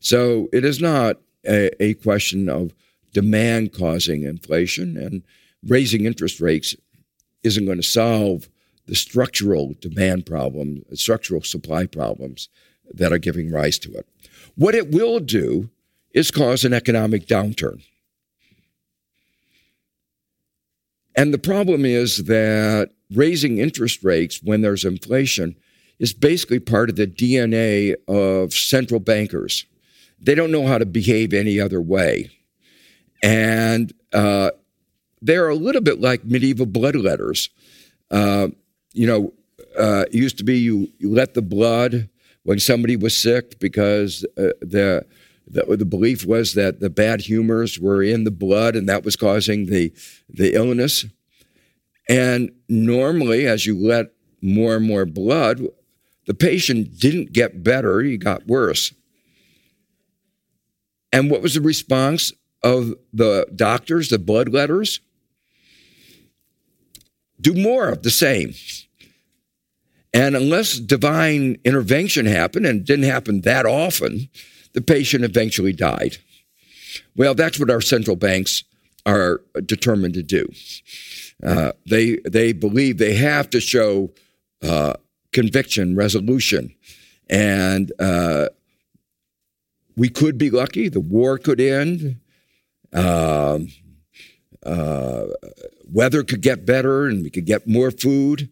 [0.01, 2.75] So it is not a, a question of
[3.13, 5.23] demand causing inflation, and
[5.67, 6.75] raising interest rates
[7.43, 8.49] isn't going to solve
[8.93, 12.51] the structural demand problem, structural supply problems
[12.93, 14.07] that are giving rise to it.
[14.55, 15.71] What it will do
[16.13, 17.83] is cause an economic downturn.
[21.17, 25.57] And the problem is that raising interest rates when there's inflation
[25.99, 29.65] is basically part of the DNA of central bankers.
[30.21, 32.29] They don't know how to behave any other way.
[33.23, 34.51] And uh,
[35.23, 37.49] they're a little bit like medieval bloodletters.
[38.11, 38.49] Uh,
[38.93, 39.33] you know,
[39.79, 42.09] uh, it used to be you, you let the blood
[42.45, 45.07] when somebody was sick because uh, the,
[45.47, 49.17] the, the belief was that the bad humors were in the blood and that was
[49.17, 49.93] causing the
[50.29, 51.05] the illness.
[52.09, 54.07] And normally, as you let
[54.41, 55.63] more and more blood,
[56.27, 58.93] the patient didn't get better; he got worse.
[61.13, 65.01] And what was the response of the doctors, the bloodletters?
[67.41, 68.55] Do more of the same.
[70.15, 74.29] And unless divine intervention happened, and it didn't happen that often,
[74.75, 76.19] the patient eventually died.
[77.17, 78.65] Well, that's what our central banks
[79.07, 80.49] are determined to do.
[81.43, 84.11] Uh, they they believe they have to show
[84.63, 84.95] uh,
[85.33, 86.75] conviction, resolution,
[87.29, 88.49] and uh,
[89.97, 90.89] we could be lucky.
[90.89, 92.21] The war could end.
[92.93, 93.69] Um,
[94.65, 95.25] uh,
[95.91, 98.49] weather could get better, and we could get more food.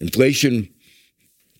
[0.00, 0.68] Inflation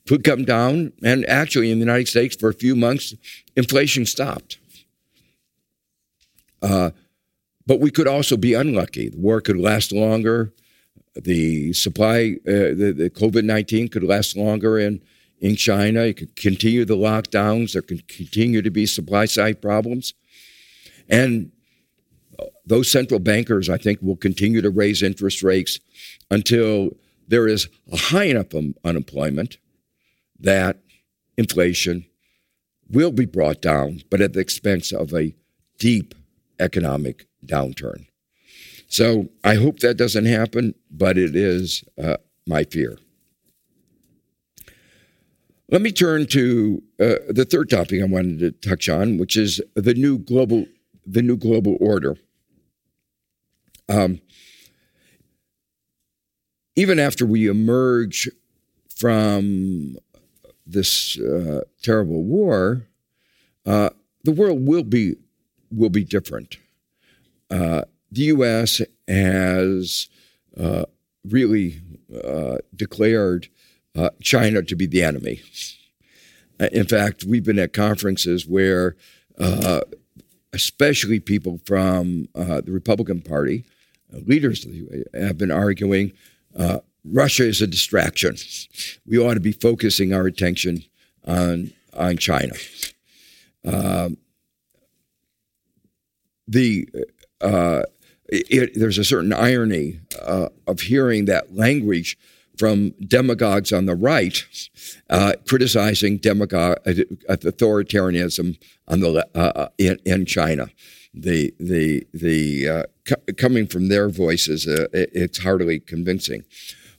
[0.06, 0.92] could come down.
[1.02, 3.14] And actually, in the United States, for a few months,
[3.56, 4.58] inflation stopped.
[6.62, 6.90] Uh,
[7.66, 9.08] but we could also be unlucky.
[9.08, 10.52] The war could last longer.
[11.14, 15.00] The supply, uh, the, the COVID 19 could last longer in,
[15.40, 16.00] in China.
[16.00, 17.72] It could continue the lockdowns.
[17.72, 20.14] There could continue to be supply side problems.
[21.08, 21.52] And
[22.66, 25.78] those central bankers, I think, will continue to raise interest rates
[26.30, 26.90] until
[27.28, 28.48] there is a high enough
[28.84, 29.58] unemployment
[30.40, 30.78] that
[31.36, 32.06] inflation
[32.90, 35.34] will be brought down, but at the expense of a
[35.78, 36.14] deep
[36.60, 38.06] economic downturn.
[38.88, 42.98] So I hope that doesn't happen, but it is uh, my fear.
[45.70, 49.60] Let me turn to uh, the third topic I wanted to touch on, which is
[49.74, 50.66] the new global
[51.06, 52.16] the new global order.
[53.88, 54.20] Um,
[56.76, 58.30] even after we emerge
[58.96, 59.96] from
[60.66, 62.86] this uh, terrible war,
[63.66, 63.90] uh,
[64.22, 65.16] the world will be
[65.70, 66.58] will be different.
[67.50, 68.80] Uh, the U.S.
[69.08, 70.08] has
[70.58, 70.84] uh,
[71.24, 71.80] really
[72.24, 73.48] uh, declared
[73.96, 75.42] uh, China to be the enemy.
[76.72, 78.94] In fact, we've been at conferences where,
[80.52, 83.64] especially people from the Republican Party,
[84.12, 84.64] leaders
[85.12, 86.12] have been arguing
[87.04, 88.36] Russia is a distraction.
[89.06, 90.84] We ought to be focusing our attention
[91.26, 92.54] on on China.
[93.64, 94.16] Um,
[96.46, 96.88] the
[97.40, 97.82] uh,
[98.28, 102.18] it, there's a certain irony uh, of hearing that language
[102.56, 104.44] from demagogues on the right
[105.10, 106.92] uh, criticizing demagogue uh,
[107.28, 110.68] authoritarianism on the uh, uh, in, in, China.
[111.12, 112.86] The the the
[113.36, 116.44] coming from their voices, it's hardly convincing.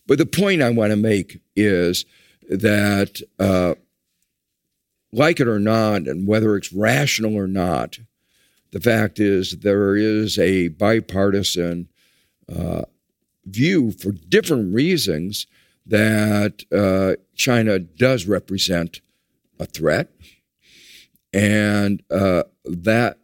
[0.08, 2.06] But the point I want to make is
[2.50, 3.22] that,
[5.12, 8.00] like it or not, and whether it's rational or not,
[8.72, 11.88] the fact is, there is a bipartisan
[12.54, 12.84] uh,
[13.46, 15.48] view for different reasons
[15.86, 19.02] that uh, China does represent
[19.60, 20.10] a threat,
[21.32, 23.20] and uh, that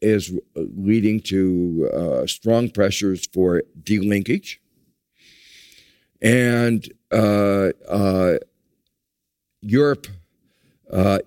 [0.00, 4.56] is leading to uh, strong pressures for delinkage.
[6.20, 8.38] And uh, uh,
[9.62, 10.06] Europe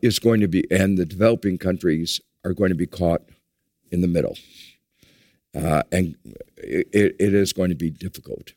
[0.02, 3.22] is going to be, and the developing countries are going to be caught
[3.92, 4.38] in the middle.
[5.56, 6.16] Uh, and
[6.58, 8.54] it, it is going to be difficult.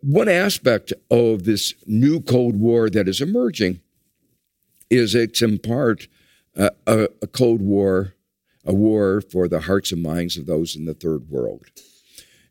[0.00, 3.80] One aspect of this new Cold War that is emerging
[4.90, 6.08] is it's in part
[6.54, 8.14] a, a Cold War,
[8.64, 11.66] a war for the hearts and minds of those in the third world.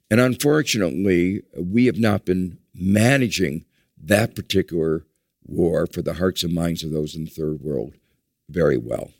[0.10, 3.66] And unfortunately, we have not been managing
[4.02, 5.06] that particular
[5.46, 7.94] war for the hearts and minds of those in the third world
[8.50, 9.12] very well.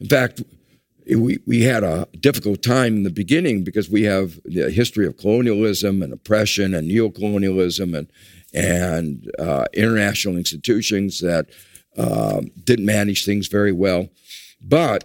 [0.00, 0.42] In fact,
[1.16, 5.16] we, we had a difficult time in the beginning because we have the history of
[5.16, 8.12] colonialism and oppression and neocolonialism and,
[8.52, 11.46] and uh, international institutions that
[11.96, 14.08] uh, didn't manage things very well.
[14.60, 15.04] But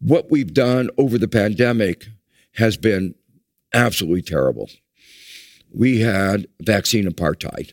[0.00, 2.06] what we've done over the pandemic
[2.54, 3.14] has been
[3.74, 4.70] absolutely terrible.
[5.72, 7.72] We had vaccine apartheid.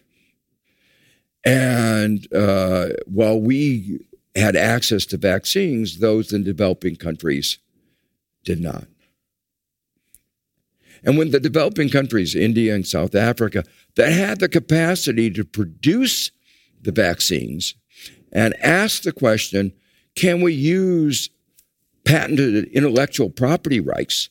[1.45, 4.05] And uh, while we
[4.35, 7.59] had access to vaccines, those in developing countries
[8.43, 8.85] did not.
[11.03, 13.63] And when the developing countries, India and South Africa,
[13.95, 16.31] that had the capacity to produce
[16.81, 17.75] the vaccines
[18.35, 19.71] and ask the question
[20.13, 21.29] can we use
[22.03, 24.29] patented intellectual property rights,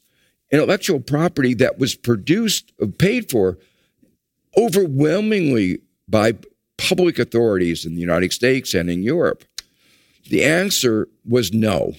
[0.52, 3.58] intellectual property that was produced, uh, paid for
[4.56, 6.34] overwhelmingly by
[6.76, 9.44] public authorities in the United States and in Europe?
[10.28, 11.94] The answer was no.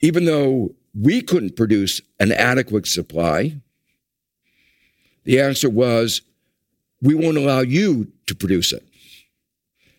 [0.00, 3.60] Even though we couldn't produce an adequate supply,
[5.24, 6.22] the answer was
[7.00, 8.87] we won't allow you to produce it.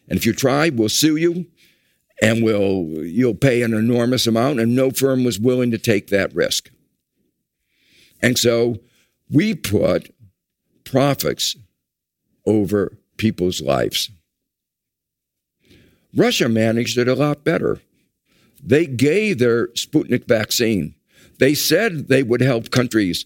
[0.10, 1.46] And if you try, we'll sue you
[2.22, 6.36] and we'll, you'll pay an enormous amount, and no firm was willing to take that
[6.36, 6.70] risk.
[8.22, 8.80] And so
[9.30, 10.14] we put
[10.84, 11.56] profits
[12.46, 14.10] over people's lives.
[16.14, 17.80] Russia managed it a lot better.
[18.62, 20.96] They gave their Sputnik vaccine.
[21.38, 23.26] They said they would help countries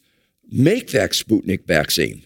[0.52, 2.24] make that Sputnik vaccine.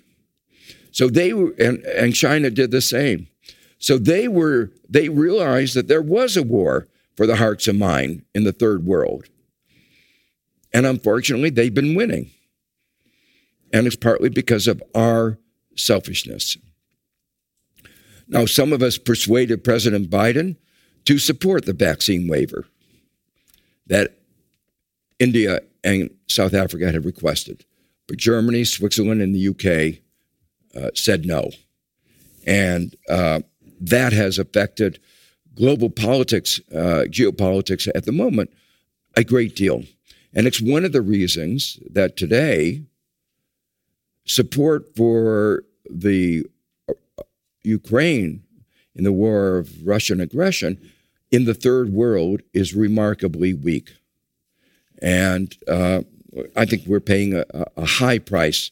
[0.92, 3.28] So they were, and, and China did the same.
[3.80, 8.24] So they were, they realized that there was a war for the hearts and mind
[8.34, 9.26] in the third world.
[10.74, 12.32] And unfortunately, they've been winning.
[13.74, 15.38] And it's partly because of our
[15.76, 16.58] selfishness.
[18.28, 20.58] Now, some of us persuaded President Biden
[21.06, 22.66] to support the vaccine waiver
[23.88, 24.18] that
[25.20, 27.66] India and South Africa had requested.
[28.08, 30.02] But Germany, Switzerland, and the UK
[30.76, 31.52] uh, said no.
[32.46, 33.42] And uh,
[33.80, 35.00] that has affected
[35.56, 38.52] global politics, uh, geopolitics at the moment,
[39.16, 39.84] a great deal.
[40.34, 42.84] And it's one of the reasons that today
[44.26, 46.46] support for the
[47.64, 48.44] Ukraine
[48.96, 50.80] in the war of Russian aggression
[51.32, 53.96] in the third world is remarkably weak.
[55.02, 56.02] And uh,
[56.56, 58.72] I think we're paying a, a, high price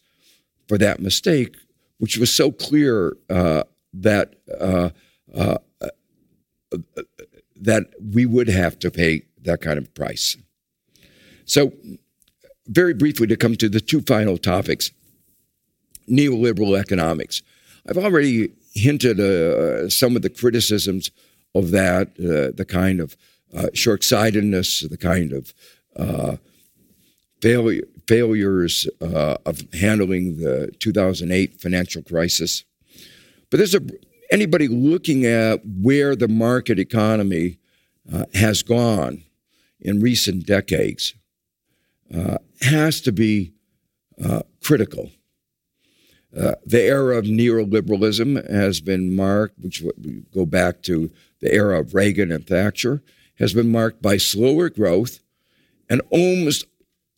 [0.67, 1.55] for that mistake,
[1.99, 3.63] which was so clear uh,
[4.01, 4.89] that uh,
[5.33, 5.57] uh
[7.55, 10.37] that we would have to pay that kind of price.
[11.45, 11.71] So,
[12.67, 14.91] very briefly, to come to the two final topics
[16.09, 17.41] neoliberal economics.
[17.87, 21.11] I've already hinted uh, some of the criticisms
[21.53, 23.15] of that, uh, the kind of
[23.55, 25.53] uh, short sightedness, the kind of
[25.95, 26.37] uh,
[27.41, 32.65] failure, failures uh, of handling the 2008 financial crisis.
[33.49, 33.81] But there's a,
[34.31, 37.57] anybody looking at where the market economy
[38.11, 39.23] uh, has gone
[39.79, 41.13] in recent decades
[42.15, 43.53] uh, has to be
[44.23, 45.11] uh, critical.
[46.37, 51.79] Uh, the era of neoliberalism has been marked, which we go back to the era
[51.79, 53.01] of Reagan and Thatcher,
[53.35, 55.19] has been marked by slower growth,
[55.89, 56.65] and almost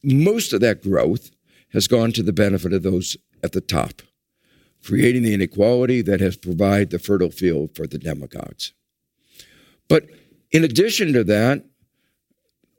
[0.03, 1.31] most of that growth
[1.69, 4.01] has gone to the benefit of those at the top,
[4.83, 8.73] creating the inequality that has provided the fertile field for the demagogues.
[9.87, 10.05] But
[10.51, 11.65] in addition to that,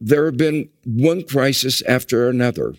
[0.01, 2.75] there have been one crisis after another.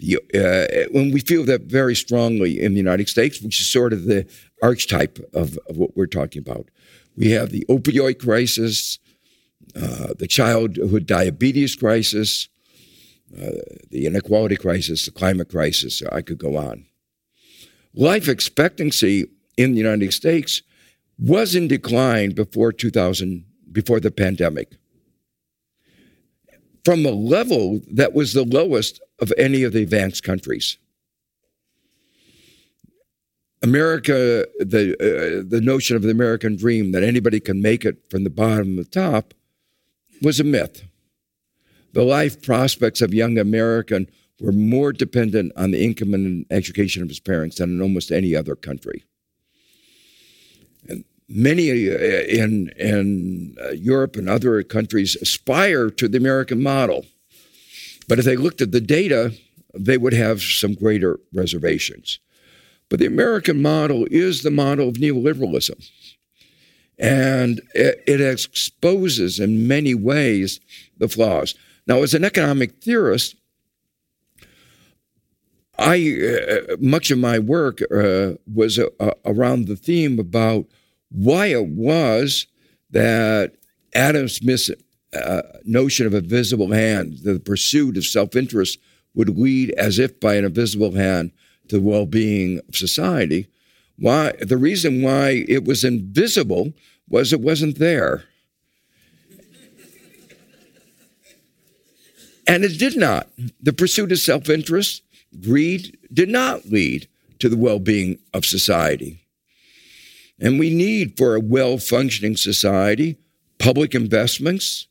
[0.00, 4.04] Uh, when we feel that very strongly in the United States, which is sort of
[4.04, 4.26] the
[4.62, 6.68] archetype of, of what we're talking about.
[7.16, 8.98] We have the opioid crisis,
[9.76, 12.48] uh, the childhood diabetes crisis,
[13.36, 13.50] uh,
[13.90, 16.02] the inequality crisis, the climate crisis.
[16.10, 16.86] I could go on.
[17.98, 19.26] Life expectancy
[19.56, 20.62] in the United States
[21.18, 24.76] was in decline before 2000, before the pandemic,
[26.84, 30.78] from a level that was the lowest of any of the advanced countries.
[33.64, 38.22] America, the uh, the notion of the American dream that anybody can make it from
[38.22, 39.34] the bottom to the top,
[40.22, 40.84] was a myth.
[41.94, 44.08] The life prospects of young American
[44.40, 48.36] were more dependent on the income and education of his parents than in almost any
[48.36, 49.04] other country.
[50.88, 57.04] And many uh, in in uh, Europe and other countries aspire to the American model,
[58.08, 59.32] but if they looked at the data,
[59.74, 62.20] they would have some greater reservations.
[62.88, 65.90] But the American model is the model of neoliberalism.
[66.98, 70.58] And it, it exposes in many ways
[70.96, 71.54] the flaws.
[71.86, 73.36] Now, as an economic theorist,
[75.78, 78.88] I uh, much of my work uh, was uh,
[79.24, 80.66] around the theme about
[81.10, 82.46] why it was
[82.90, 83.54] that
[83.94, 84.70] Adam Smith's
[85.14, 88.78] uh, notion of a visible hand, the pursuit of self-interest,
[89.14, 91.32] would lead as if by an invisible hand
[91.68, 93.46] to the well-being of society.
[93.96, 96.72] Why the reason why it was invisible
[97.08, 98.24] was it wasn't there.
[102.46, 103.28] and it did not.
[103.62, 105.02] The pursuit of self-interest,
[105.42, 107.08] greed did not lead
[107.38, 109.20] to the well-being of society.
[110.40, 113.16] And we need for a well-functioning society
[113.58, 114.86] public investments,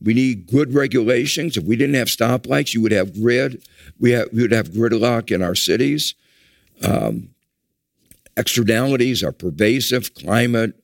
[0.00, 1.56] we need good regulations.
[1.56, 3.62] If we didn't have stoplights, you would have grid.
[3.98, 6.14] We, have, we would have gridlock in our cities.
[6.82, 7.30] Um,
[8.36, 10.74] externalities are pervasive climate,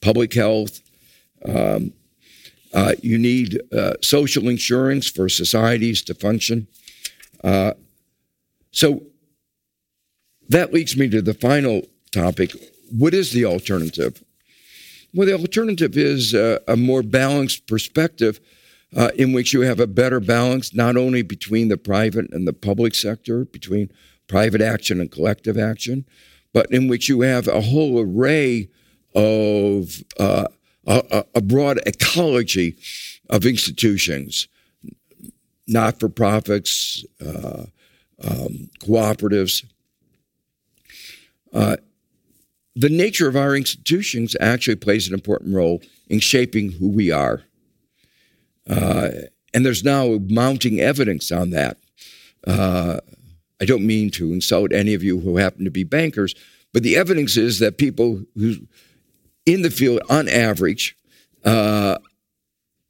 [0.00, 0.80] public health.
[1.44, 1.92] Um,
[2.72, 6.68] uh, you need uh, social insurance for societies to function.
[7.42, 7.72] Uh,
[8.70, 9.02] so
[10.48, 12.52] that leads me to the final topic.
[12.90, 14.22] What is the alternative?
[15.14, 18.40] Well, the alternative is uh, a more balanced perspective
[18.96, 22.52] uh, in which you have a better balance not only between the private and the
[22.52, 23.90] public sector, between
[24.26, 26.04] private action and collective action,
[26.52, 28.68] but in which you have a whole array
[29.14, 30.46] of uh,
[30.86, 32.76] a, a, broad ecology
[33.28, 34.48] of institutions,
[35.66, 37.64] not for profits, uh,
[38.22, 39.64] um, cooperatives.
[41.52, 41.76] Uh,
[42.74, 47.42] the nature of our institutions actually plays an important role in shaping who we are.
[48.68, 49.08] Uh,
[49.54, 51.78] and there's now mounting evidence on that.
[52.46, 52.98] Uh,
[53.60, 56.34] I don't mean to insult any of you who happen to be bankers,
[56.72, 58.56] but the evidence is that people who
[59.48, 60.94] in the field, on average,
[61.44, 61.96] uh,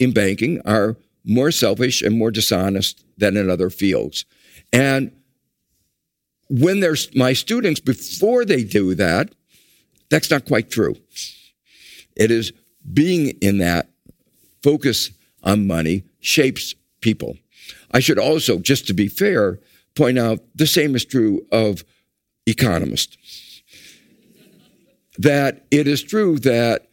[0.01, 4.25] in banking, are more selfish and more dishonest than in other fields.
[4.73, 5.13] And
[6.49, 9.35] when there's my students, before they do that,
[10.11, 10.97] that's not quite true.
[12.17, 12.53] It is
[12.93, 13.89] being in that
[14.63, 15.11] focus
[15.43, 17.37] on money shapes people.
[17.93, 19.59] I should also, just to be fair,
[19.95, 21.85] point out the same is true of
[22.47, 23.17] economists.
[25.19, 26.87] that it is true that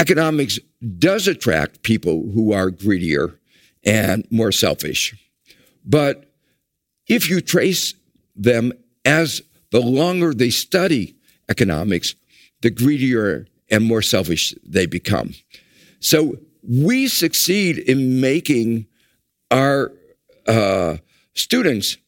[0.00, 0.58] economics
[0.98, 3.38] does attract people who are greedier
[3.84, 5.14] and more selfish.
[5.84, 6.31] But
[7.12, 7.94] if you trace
[8.34, 8.72] them
[9.04, 11.14] as the longer they study
[11.48, 12.14] economics,
[12.62, 15.34] the greedier and more selfish they become.
[16.00, 18.86] So we succeed in making
[19.50, 19.92] our
[20.46, 20.96] uh,
[21.34, 21.98] students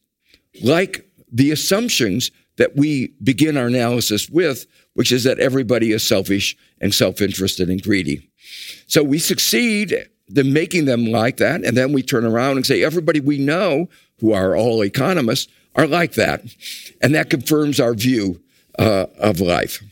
[0.63, 6.55] like the assumptions that we begin our analysis with, which is that everybody is selfish
[6.81, 8.29] and self-interested and greedy.
[8.87, 12.83] So we succeed in making them like that, and then we turn around and say,
[12.83, 13.89] everybody we know
[14.19, 16.41] who are all economists, are like that.
[17.01, 18.41] And that confirms our view
[18.79, 19.83] uh, of life.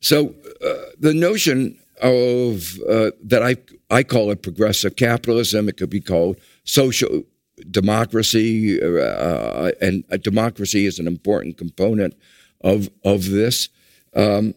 [0.00, 0.34] So
[0.64, 3.56] uh, the notion of uh, that I
[3.90, 5.68] I call it progressive capitalism.
[5.68, 7.24] It could be called social
[7.70, 12.14] democracy, uh, and democracy is an important component
[12.62, 13.68] of of this.
[14.14, 14.54] Um,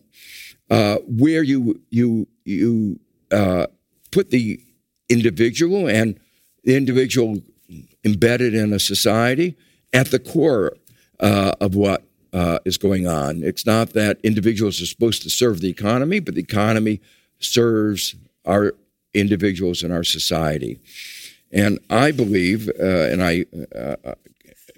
[0.69, 2.99] uh, where you you you
[3.31, 3.67] uh,
[4.11, 4.59] put the
[5.09, 6.19] individual and
[6.63, 7.41] the individual
[8.03, 9.55] embedded in a society
[9.91, 10.73] at the core
[11.19, 13.43] uh, of what uh, is going on.
[13.43, 16.99] It's not that individuals are supposed to serve the economy, but the economy
[17.39, 18.73] serves our
[19.13, 20.79] individuals and our society.
[21.51, 23.45] And I believe, uh, and I
[23.75, 24.15] uh, uh,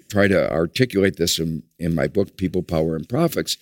[0.09, 3.57] try to articulate this in, in, my book, People, Power, and Profits,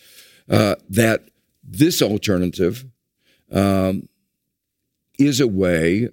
[0.49, 1.29] uh, that
[1.63, 2.85] this alternative
[3.51, 4.09] um,
[5.19, 6.09] is a way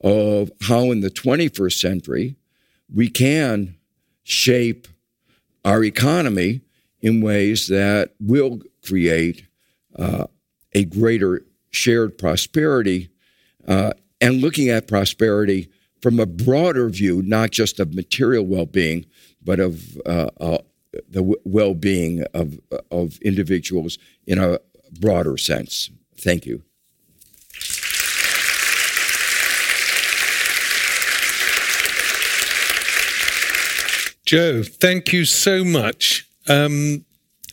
[0.00, 2.36] of how in the 21st century
[2.92, 3.76] we can
[4.22, 4.88] shape
[5.64, 6.62] our economy
[7.00, 9.46] in ways that will create
[9.98, 10.26] uh,
[10.72, 13.08] a greater shared prosperity
[13.66, 15.68] uh, and looking at prosperity
[16.00, 19.06] from a broader view, not just of material well being,
[19.42, 20.58] but of uh, uh,
[21.08, 22.58] the well being of,
[22.90, 24.58] of individuals in a
[25.00, 25.90] broader sense.
[26.16, 26.65] Thank you.
[34.26, 36.28] Joe, thank you so much.
[36.48, 37.04] Um,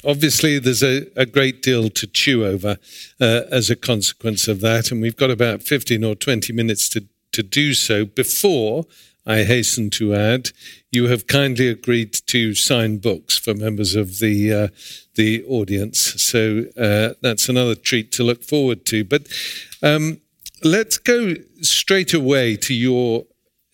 [0.04, 2.78] obviously, there's a, a, great deal to chew over
[3.22, 7.06] uh, as a consequence of that, and we've got about 15 or 20 minutes to,
[7.34, 8.06] to do so.
[8.06, 8.86] Before,
[9.24, 10.50] I hasten to add,
[10.92, 14.68] you have kindly agreed to sign books for members of the uh,
[15.14, 19.06] the audience, so uh, that's another treat to look forward to.
[19.06, 19.28] But
[19.84, 20.22] um,
[20.64, 23.26] let's go straight away to your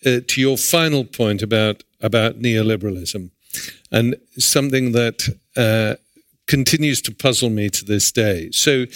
[0.04, 3.30] uh, to your final point about about neoliberalism,
[3.90, 5.96] and something that uh,
[6.46, 8.50] continues to puzzle me to this day.
[8.52, 8.86] So,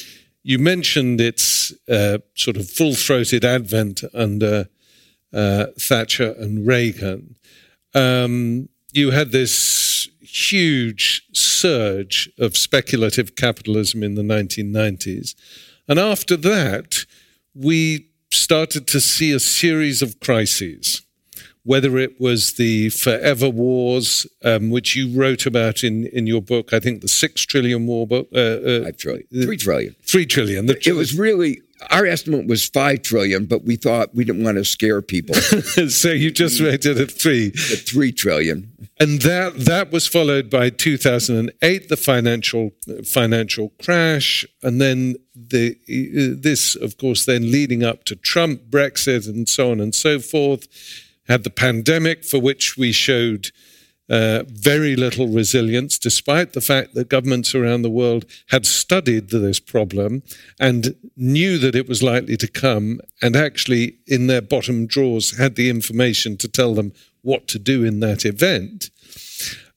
[0.46, 4.68] you mentioned its uh, sort of full throated advent under
[5.32, 7.36] uh, Thatcher and Reagan.
[7.94, 15.34] Um, you had this huge surge of speculative capitalism in the 1990s.
[15.88, 17.06] And after that,
[17.54, 21.02] we started to see a series of crises
[21.64, 26.72] whether it was the forever wars, um, which you wrote about in, in your book,
[26.72, 28.28] I think the six trillion war book.
[28.34, 29.26] Uh, uh, Five trillion.
[29.32, 29.96] Three trillion.
[30.02, 30.66] Three trillion.
[30.66, 34.58] The, it was really, our estimate was five trillion, but we thought we didn't want
[34.58, 35.34] to scare people.
[35.88, 37.48] so you just rated it three.
[37.48, 38.70] At three trillion.
[39.00, 42.70] And that that was followed by 2008, the financial
[43.04, 45.76] financial crash, and then the
[46.38, 50.68] this, of course, then leading up to Trump, Brexit, and so on and so forth
[51.28, 53.50] had the pandemic, for which we showed
[54.10, 59.58] uh, very little resilience, despite the fact that governments around the world had studied this
[59.58, 60.22] problem
[60.60, 65.54] and knew that it was likely to come, and actually, in their bottom drawers, had
[65.56, 68.90] the information to tell them what to do in that event.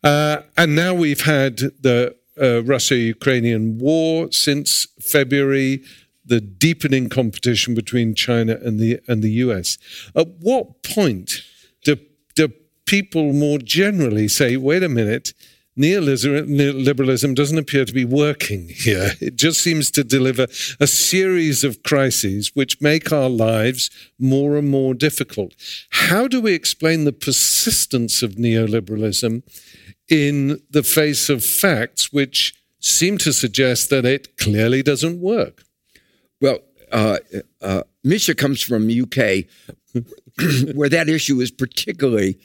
[0.03, 5.83] Uh, and now we've had the uh, Russia Ukrainian war since February
[6.27, 9.77] the deepening competition between China and the and the US.
[10.15, 11.41] At what point
[11.83, 11.97] do
[12.35, 12.49] do
[12.85, 15.33] people more generally say, "Wait a minute"?
[15.77, 19.11] Neoliberalism doesn't appear to be working here.
[19.21, 20.47] It just seems to deliver
[20.79, 25.53] a series of crises which make our lives more and more difficult.
[25.91, 29.43] How do we explain the persistence of neoliberalism
[30.09, 35.63] in the face of facts which seem to suggest that it clearly doesn't work?
[36.41, 36.59] Well,
[36.91, 37.17] uh,
[37.61, 39.45] uh, Misha comes from UK,
[40.75, 42.39] where that issue is particularly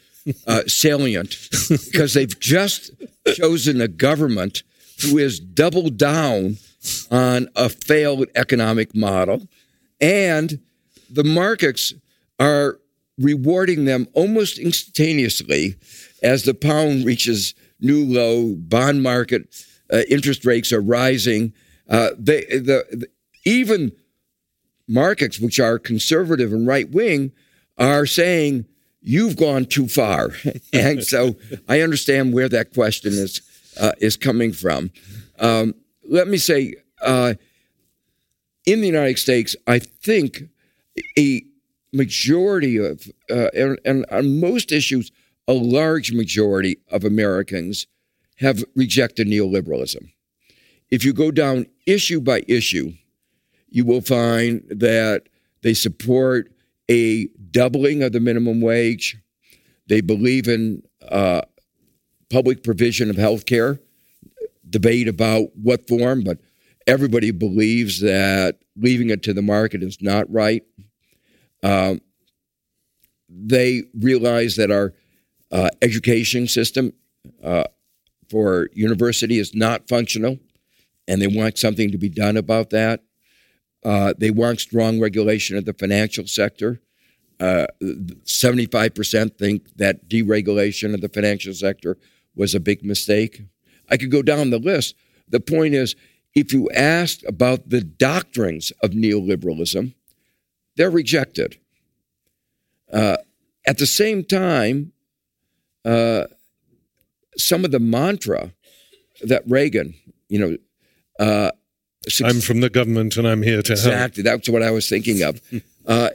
[0.46, 1.36] uh, salient
[1.68, 2.90] because they've just
[3.34, 4.62] chosen a government
[5.02, 6.56] who has doubled down
[7.10, 9.48] on a failed economic model,
[10.00, 10.60] and
[11.10, 11.92] the markets
[12.40, 12.78] are
[13.18, 15.76] rewarding them almost instantaneously
[16.22, 18.54] as the pound reaches new low.
[18.56, 21.52] Bond market uh, interest rates are rising.
[21.88, 23.08] Uh, they, the, the,
[23.44, 23.92] even
[24.88, 27.32] markets, which are conservative and right wing,
[27.78, 28.66] are saying
[29.00, 30.30] you've gone too far.
[30.72, 31.36] and so
[31.68, 33.42] I understand where that question is
[33.80, 34.90] uh, is coming from.
[35.38, 35.74] Um,
[36.08, 37.34] let me say, uh,
[38.66, 40.42] in the United States, I think
[41.18, 41.42] a
[41.92, 45.10] majority of, uh, and, and on most issues,
[45.48, 47.86] a large majority of Americans
[48.36, 50.12] have rejected neoliberalism.
[50.90, 52.92] If you go down issue by issue,
[53.72, 55.28] you will find that
[55.62, 56.52] they support
[56.90, 59.16] a doubling of the minimum wage.
[59.86, 61.42] They believe in uh,
[62.30, 63.80] public provision of health care.
[64.68, 66.38] Debate about what form, but
[66.86, 70.62] everybody believes that leaving it to the market is not right.
[71.62, 72.00] Um,
[73.28, 74.94] they realize that our
[75.50, 76.92] uh, education system
[77.42, 77.64] uh,
[78.30, 80.38] for university is not functional,
[81.06, 83.02] and they want something to be done about that.
[83.84, 86.80] Uh, they want strong regulation of the financial sector.
[87.40, 91.98] Uh, 75% think that deregulation of the financial sector
[92.36, 93.42] was a big mistake.
[93.90, 94.94] I could go down the list.
[95.28, 95.96] The point is,
[96.34, 99.94] if you ask about the doctrines of neoliberalism,
[100.76, 101.58] they're rejected.
[102.92, 103.16] Uh,
[103.66, 104.92] at the same time,
[105.84, 106.24] uh,
[107.36, 108.52] some of the mantra
[109.22, 109.94] that Reagan,
[110.28, 110.56] you know,
[111.18, 111.50] uh,
[112.24, 114.08] I'm from the government and I'm here to exactly, help.
[114.08, 115.40] Exactly, that's what I was thinking of.
[115.86, 116.10] uh,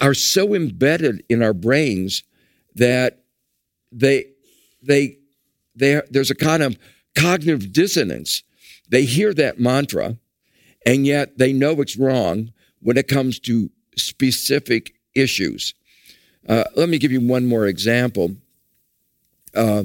[0.00, 2.24] are so embedded in our brains
[2.74, 3.24] that
[3.92, 4.26] they
[4.82, 5.18] they
[5.74, 6.76] they there's a kind of
[7.14, 8.42] cognitive dissonance.
[8.88, 10.18] They hear that mantra,
[10.84, 15.74] and yet they know it's wrong when it comes to specific issues.
[16.48, 18.36] Uh, let me give you one more example.
[19.54, 19.84] Uh,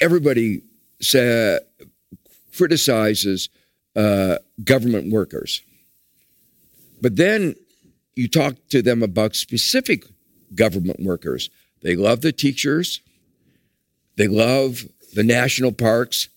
[0.00, 0.62] everybody
[1.00, 1.60] say,
[2.56, 3.48] criticizes
[3.96, 5.62] uh, government workers.
[7.00, 7.54] But then
[8.14, 10.04] you talk to them about specific
[10.54, 11.50] government workers.
[11.82, 13.00] They love the teachers,
[14.16, 14.84] they love
[15.14, 16.28] the national parks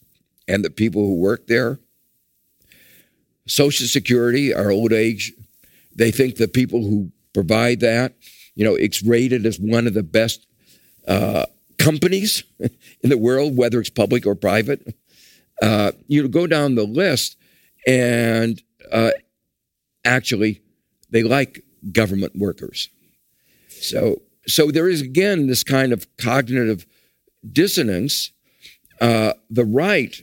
[0.48, 1.80] and the people who work there.
[3.48, 5.34] Social Security, our old age,
[5.96, 8.14] they think the people who provide that,
[8.56, 10.46] you know, it's rated as one of the best
[11.08, 11.46] uh,
[11.78, 14.96] companies in the world, whether it's public or private.
[15.62, 17.38] Uh, you go down the list,
[17.86, 18.62] and
[18.92, 19.12] uh,
[20.04, 20.62] actually,
[21.10, 22.90] they like government workers.
[23.70, 26.86] So, so there is again this kind of cognitive
[27.52, 28.32] dissonance.
[29.02, 30.16] Uh, the right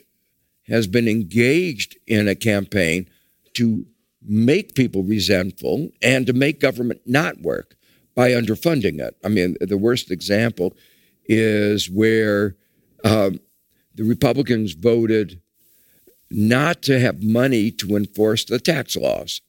[0.66, 3.08] has been engaged in a campaign
[3.54, 3.86] to
[4.22, 7.76] make people resentful and to make government not work
[8.14, 9.16] by underfunding it.
[9.24, 10.74] I mean, the worst example
[11.26, 12.56] is where
[13.04, 13.40] um,
[13.94, 15.40] the Republicans voted
[16.32, 19.40] not to have money to enforce the tax laws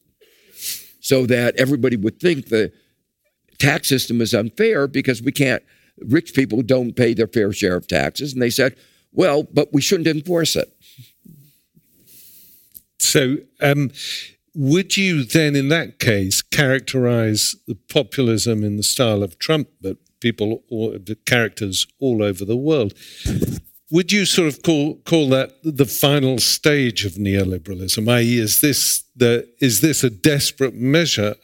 [1.00, 2.72] so that everybody would think the
[3.58, 5.62] tax system is unfair because we can't,
[5.98, 8.32] rich people don't pay their fair share of taxes.
[8.32, 8.76] And they said,
[9.12, 10.74] well, but we shouldn't enforce it.
[12.98, 13.90] So, um,
[14.54, 19.98] would you then, in that case, characterize the populism in the style of Trump, but
[20.20, 22.94] people, or characters all over the world?
[23.94, 28.10] Would you sort of call call that the final stage of neoliberalism?
[28.10, 31.36] I.e., is this the is this a desperate measure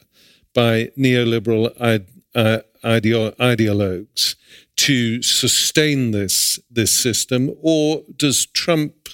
[0.53, 4.35] by neoliberal uh, ideo- ideologues
[4.75, 9.07] to sustain this this system, or does Trump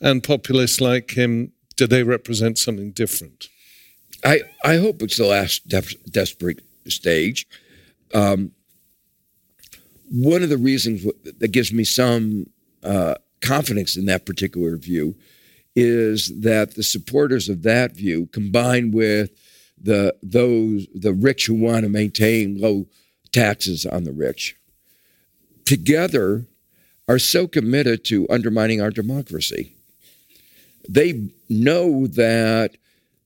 [0.00, 3.50] and populists like him do they represent something different?
[4.24, 7.46] I I hope it's the last def- desperate stage.
[8.14, 8.52] Um,
[10.10, 11.04] one of the reasons
[11.38, 12.46] that gives me some
[12.82, 15.16] uh, confidence in that particular view
[15.76, 19.30] is that the supporters of that view, combined with
[19.80, 22.86] the those the rich who want to maintain low
[23.32, 24.56] taxes on the rich,
[25.64, 26.46] together
[27.06, 29.72] are so committed to undermining our democracy.
[30.88, 32.76] They know that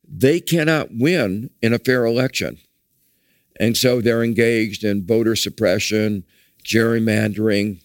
[0.06, 2.58] they cannot win in a fair election.
[3.58, 6.24] And so they're engaged in voter suppression,
[6.64, 7.80] gerrymandering,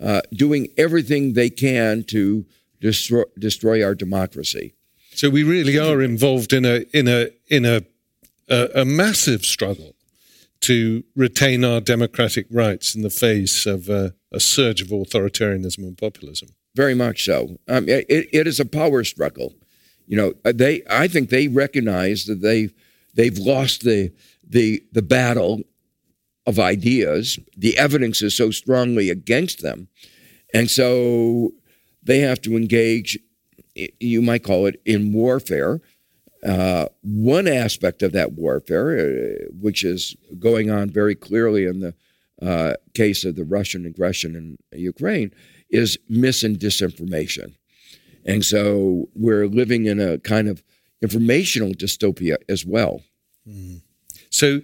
[0.00, 2.44] uh, doing everything they can to
[2.80, 4.74] destroy, destroy our democracy.
[5.14, 7.82] So we really are involved in a in a in a
[8.48, 9.94] a, a massive struggle
[10.60, 15.98] to retain our democratic rights in the face of a, a surge of authoritarianism and
[15.98, 16.48] populism.
[16.74, 17.58] Very much so.
[17.68, 19.54] Um, it, it is a power struggle.
[20.06, 20.82] You know, uh, they.
[20.88, 22.70] I think they recognize that they
[23.14, 24.12] they've lost the
[24.46, 25.62] the the battle
[26.46, 27.38] of ideas.
[27.56, 29.88] The evidence is so strongly against them.
[30.54, 31.52] And so
[32.02, 33.18] they have to engage,
[33.74, 35.80] you might call it, in warfare.
[36.44, 41.94] Uh, one aspect of that warfare, uh, which is going on very clearly in the
[42.40, 45.32] uh, case of the Russian aggression in Ukraine,
[45.70, 47.56] is mis and disinformation.
[48.24, 50.62] And so we're living in a kind of
[51.02, 53.02] informational dystopia as well.
[53.48, 53.82] Mm.
[54.30, 54.60] So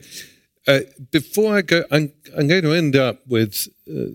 [0.67, 4.13] uh, before I go, I'm, I'm, going to end up with uh,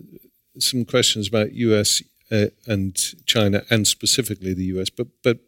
[0.59, 2.95] some questions about US uh, and
[3.25, 4.89] China, and specifically the US.
[4.89, 5.39] But but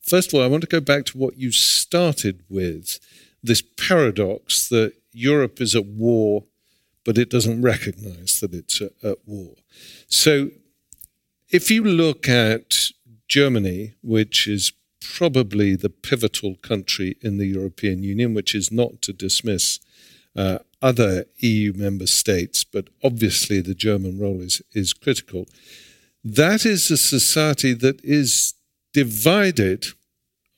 [0.00, 2.98] first of all, I want to go back to what you started with:
[3.42, 6.44] this paradox that Europe is at war,
[7.04, 9.54] but it doesn't recognize that it's at war.
[10.08, 10.50] So
[11.50, 12.74] if you look at
[13.28, 19.12] Germany, which is probably the pivotal country in the European Union, which is not to
[19.12, 19.78] dismiss
[20.36, 25.46] uh, other EU member states, but obviously the German role is, is critical.
[26.22, 28.54] That is a society that is
[28.92, 29.86] divided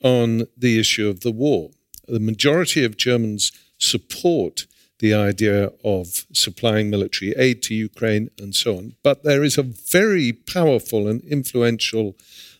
[0.03, 1.71] on the issue of the war.
[2.07, 4.65] The majority of Germans support
[4.99, 8.95] the idea of supplying military aid to Ukraine and so on.
[9.03, 12.17] But there is a very powerful and influential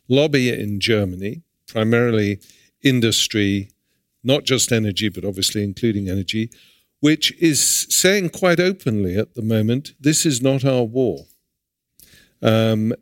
[0.08, 2.40] lobby in Germany, primarily
[2.82, 3.70] industry,
[4.24, 6.50] not just energy, but obviously including energy,
[7.00, 11.26] which is saying quite openly at the moment this is not our war.
[12.42, 12.94] Um,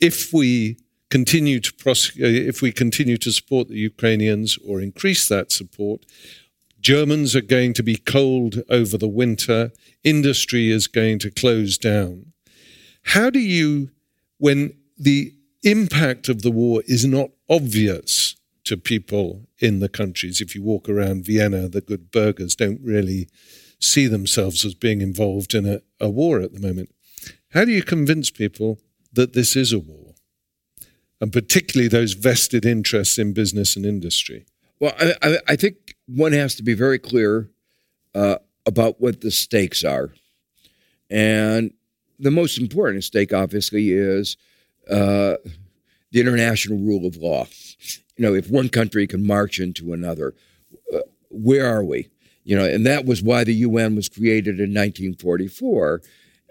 [0.00, 0.78] if we
[1.10, 6.06] continue to prosecute, if we continue to support the Ukrainians or increase that support,
[6.80, 9.70] Germans are going to be cold over the winter.
[10.02, 12.32] Industry is going to close down.
[13.04, 13.90] How do you,
[14.38, 15.32] when the
[15.62, 18.34] impact of the war is not obvious
[18.64, 23.28] to people in the countries, if you walk around Vienna, the good burghers don't really
[23.80, 26.94] see themselves as being involved in a, a war at the moment.
[27.50, 28.78] How do you convince people
[29.12, 30.14] that this is a war?
[31.20, 34.46] And particularly those vested interests in business and industry?
[34.80, 37.50] Well, I, I, think one has to be very clear
[38.14, 40.12] uh, about what the stakes are.
[41.08, 41.72] And
[42.18, 44.36] the most important stake, obviously, is
[44.90, 45.36] uh,
[46.10, 47.46] the international rule of law.
[48.22, 50.32] You know, if one country can march into another,
[50.94, 52.08] uh, where are we?
[52.44, 56.02] You know, and that was why the UN was created in 1944.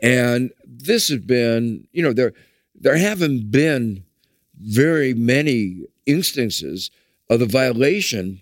[0.01, 2.34] And this has been, you know, there
[2.76, 4.03] there haven't been
[4.59, 6.91] very many instances
[7.30, 8.41] of the violation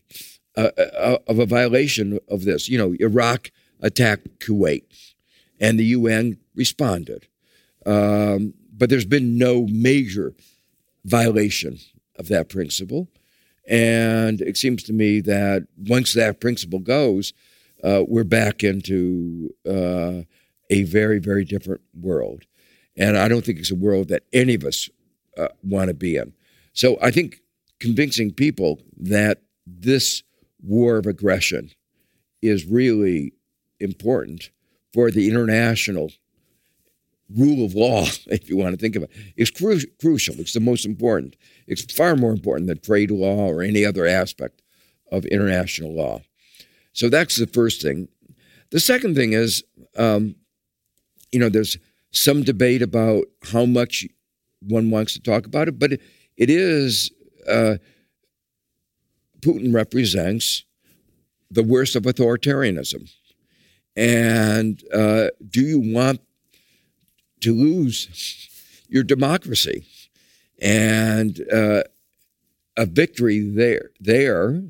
[0.57, 2.67] uh, uh, of a violation of this.
[2.67, 5.13] You know, Iraq attacked Kuwait,
[5.59, 7.27] and the UN responded,
[7.85, 10.33] um, but there's been no major
[11.05, 11.77] violation
[12.15, 13.07] of that principle.
[13.69, 17.33] And it seems to me that once that principle goes,
[17.83, 20.23] uh, we're back into uh,
[20.69, 22.43] a very, very different world.
[22.97, 24.89] And I don't think it's a world that any of us
[25.37, 26.33] uh, want to be in.
[26.73, 27.41] So I think
[27.79, 30.23] convincing people that this
[30.61, 31.69] war of aggression
[32.41, 33.33] is really
[33.79, 34.49] important
[34.93, 36.11] for the international
[37.35, 40.35] rule of law, if you want to think of it, is cru- crucial.
[40.39, 41.35] It's the most important.
[41.69, 44.61] It's far more important than trade law or any other aspect
[45.11, 46.21] of international law.
[46.93, 48.07] So that's the first thing.
[48.71, 49.63] The second thing is,
[49.95, 50.35] um,
[51.31, 51.77] you know, there's
[52.11, 54.05] some debate about how much
[54.61, 56.01] one wants to talk about it, but it,
[56.37, 57.11] is
[57.47, 57.75] uh,
[59.41, 60.65] Putin represents
[61.51, 63.09] the worst of authoritarianism.
[63.95, 66.21] And uh, do you want
[67.41, 68.49] to lose
[68.87, 69.85] your democracy?
[70.61, 71.83] And uh,
[72.77, 74.61] a victory there, there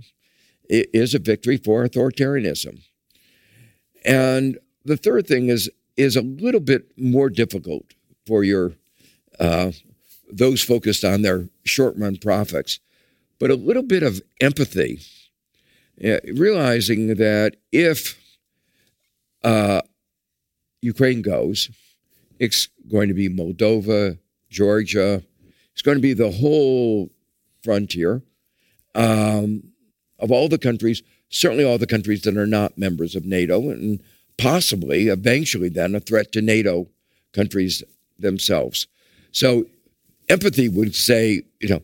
[0.69, 2.81] is a victory for authoritarianism.
[4.05, 7.83] And the third thing is is a little bit more difficult
[8.25, 8.73] for your
[9.39, 9.71] uh,
[10.31, 12.79] those focused on their short run profits,
[13.39, 14.99] but a little bit of empathy,
[16.33, 18.17] realizing that if
[19.43, 19.81] uh,
[20.81, 21.69] Ukraine goes,
[22.39, 24.17] it's going to be Moldova,
[24.49, 25.23] Georgia,
[25.79, 27.09] it's going to be the whole
[27.63, 28.21] frontier
[28.95, 29.63] um,
[30.19, 34.01] of all the countries, certainly all the countries that are not members of NATO, and
[34.37, 36.89] possibly eventually then a threat to NATO
[37.31, 37.81] countries
[38.17, 38.87] themselves.
[39.31, 39.67] So
[40.27, 41.81] empathy would say, you know,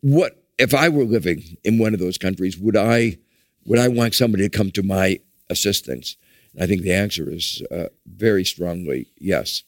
[0.00, 3.18] what if I were living in one of those countries, would I
[3.66, 5.18] would I want somebody to come to my
[5.50, 6.16] assistance?
[6.54, 9.64] And I think the answer is uh, very strongly yes.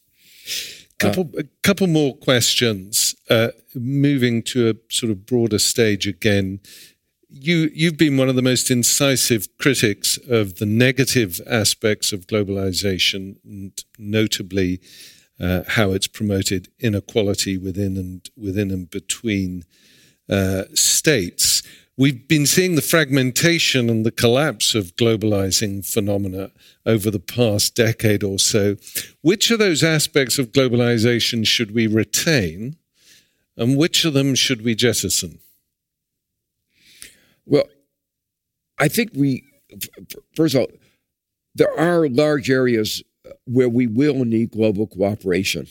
[1.00, 3.09] Couple, uh, a couple more questions.
[3.30, 6.58] Uh, moving to a sort of broader stage again.
[7.28, 13.36] You you've been one of the most incisive critics of the negative aspects of globalization,
[13.44, 14.80] and notably
[15.38, 19.64] uh, how it's promoted inequality within and within and between
[20.28, 21.62] uh, states.
[21.96, 26.50] We've been seeing the fragmentation and the collapse of globalizing phenomena
[26.84, 28.76] over the past decade or so.
[29.20, 32.76] Which of those aspects of globalization should we retain,
[33.60, 35.38] and which of them should we jettison?
[37.44, 37.66] Well,
[38.78, 39.44] I think we,
[40.34, 40.68] first of all,
[41.54, 43.02] there are large areas
[43.44, 45.66] where we will need global cooperation.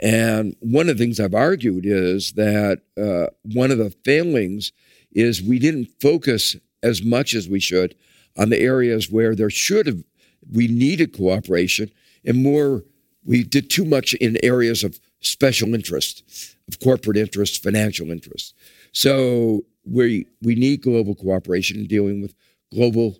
[0.00, 4.72] And one of the things I've argued is that uh, one of the failings
[5.12, 7.94] is we didn't focus as much as we should
[8.38, 10.02] on the areas where there should have
[10.50, 11.90] we needed cooperation,
[12.24, 12.82] and more,
[13.24, 16.22] we did too much in areas of special interest,
[16.68, 18.54] of corporate interest, financial interest.
[18.92, 22.34] So we we need global cooperation in dealing with
[22.72, 23.18] global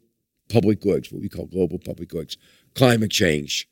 [0.48, 2.36] public goods, what we call global public goods,
[2.74, 3.68] climate change,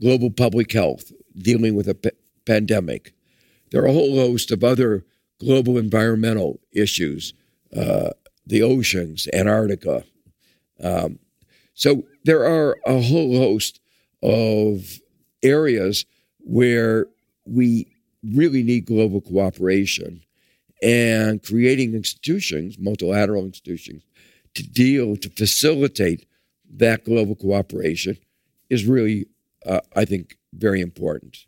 [0.00, 2.10] global public health, dealing with a p-
[2.46, 3.12] pandemic.
[3.70, 5.04] There are a whole host of other
[5.38, 7.34] global environmental issues,
[7.76, 8.10] uh,
[8.46, 10.04] the oceans, Antarctica.
[10.82, 11.18] Um,
[11.74, 13.80] so there are a whole host
[14.22, 15.00] of
[15.42, 16.06] areas
[16.40, 17.06] where
[17.48, 17.86] we
[18.22, 20.22] really need global cooperation
[20.82, 24.02] and creating institutions, multilateral institutions,
[24.54, 26.26] to deal, to facilitate
[26.76, 28.16] that global cooperation
[28.70, 29.26] is really,
[29.66, 31.46] uh, I think, very important.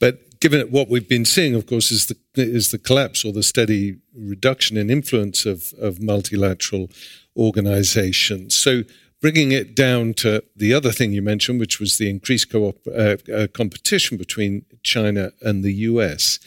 [0.00, 3.42] But given what we've been seeing, of course, is the is the collapse or the
[3.42, 6.90] steady reduction in influence of of multilateral
[7.36, 8.54] organizations.
[8.54, 8.82] So
[9.22, 13.16] bringing it down to the other thing you mentioned, which was the increased co- uh,
[13.32, 16.38] uh, competition between China and the US.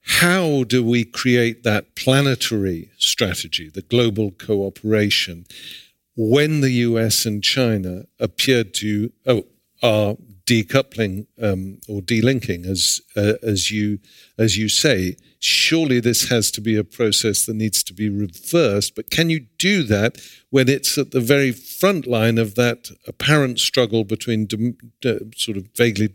[0.00, 5.46] How do we create that planetary strategy, the global cooperation,
[6.16, 9.44] when the US and China appeared to oh,
[9.82, 10.16] are
[10.46, 13.98] decoupling um, or delinking, as uh, as you
[14.38, 15.16] as you say.
[15.46, 18.96] Surely this has to be a process that needs to be reversed.
[18.96, 20.18] But can you do that
[20.50, 24.48] when it's at the very front line of that apparent struggle between
[25.04, 26.12] uh, sort of vaguely,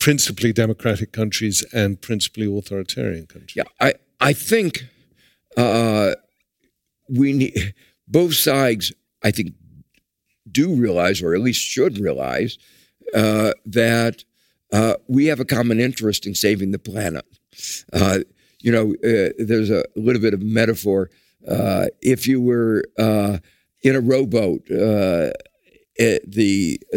[0.00, 3.54] principally democratic countries and principally authoritarian countries?
[3.54, 4.86] Yeah, I I think
[5.56, 6.14] uh,
[7.08, 7.74] we need
[8.08, 8.92] both sides.
[9.22, 9.54] I think
[10.50, 12.58] do realize, or at least should realize,
[13.14, 14.24] uh, that
[14.72, 17.24] uh, we have a common interest in saving the planet.
[17.92, 18.20] Uh,
[18.60, 21.10] you know, uh, there's a little bit of metaphor.
[21.48, 23.38] Uh, if you were uh,
[23.82, 25.32] in a rowboat, the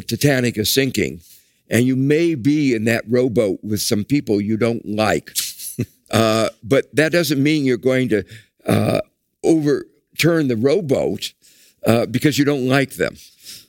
[0.07, 1.21] Titanic is sinking,
[1.69, 5.31] and you may be in that rowboat with some people you don't like,
[6.09, 8.23] but that doesn't mean you're going to
[9.43, 11.33] overturn the rowboat
[12.09, 13.15] because you don't like them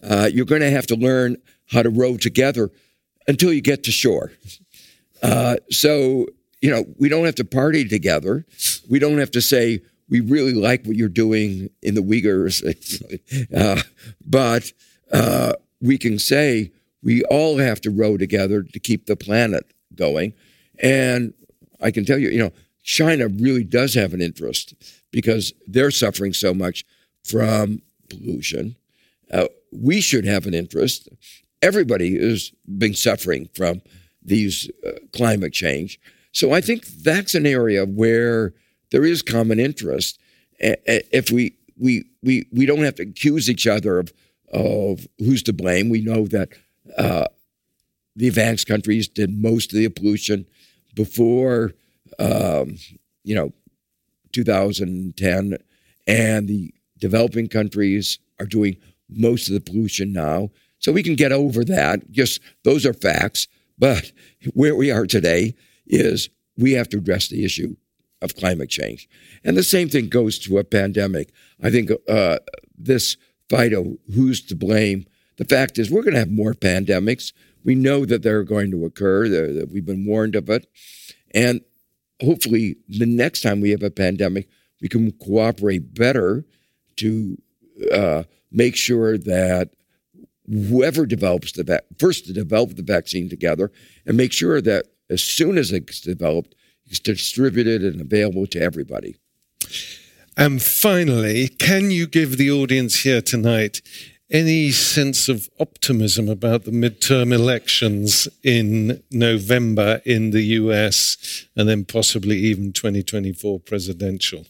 [0.02, 1.36] uh, you're going to have to learn
[1.70, 2.70] how to row together
[3.30, 4.32] until you get to shore.
[5.22, 6.26] Uh, so,
[6.60, 8.44] you know, we don't have to party together.
[8.88, 12.56] We don't have to say, we really like what you're doing in the Uyghurs.
[13.56, 13.82] uh,
[14.26, 14.72] but
[15.12, 16.72] uh, we can say
[17.04, 20.32] we all have to row together to keep the planet going.
[20.82, 21.32] And
[21.80, 22.52] I can tell you, you know,
[22.82, 24.74] China really does have an interest
[25.12, 26.84] because they're suffering so much
[27.22, 28.74] from pollution.
[29.32, 31.08] Uh, we should have an interest.
[31.62, 33.82] Everybody is been suffering from
[34.22, 36.00] these uh, climate change.
[36.32, 38.54] So I think that's an area where
[38.90, 40.18] there is common interest.
[40.58, 44.12] If we we we we don't have to accuse each other of
[44.52, 45.88] of who's to blame.
[45.88, 46.50] We know that
[46.96, 47.26] uh,
[48.16, 50.46] the advanced countries did most of the pollution
[50.94, 51.72] before
[52.18, 52.76] um,
[53.24, 53.52] you know
[54.32, 55.56] 2010,
[56.06, 58.76] and the developing countries are doing
[59.08, 60.50] most of the pollution now.
[60.80, 62.10] So we can get over that.
[62.10, 63.46] Just those are facts.
[63.78, 64.12] But
[64.52, 65.54] where we are today
[65.86, 67.76] is we have to address the issue
[68.22, 69.08] of climate change.
[69.44, 71.32] And the same thing goes to a pandemic.
[71.62, 72.38] I think uh,
[72.76, 73.16] this
[73.48, 75.06] fight of who's to blame,
[75.36, 77.32] the fact is we're going to have more pandemics.
[77.64, 80.66] We know that they're going to occur, that we've been warned of it.
[81.34, 81.62] And
[82.22, 84.48] hopefully, the next time we have a pandemic,
[84.80, 86.44] we can cooperate better
[86.96, 87.40] to
[87.92, 89.70] uh, make sure that
[90.50, 93.70] whoever develops the va- first to develop the vaccine together
[94.06, 96.54] and make sure that as soon as it's developed,
[96.86, 99.16] it's distributed and available to everybody.
[100.36, 103.82] And finally, can you give the audience here tonight
[104.30, 111.84] any sense of optimism about the midterm elections in November in the US and then
[111.84, 114.46] possibly even 2024 presidential?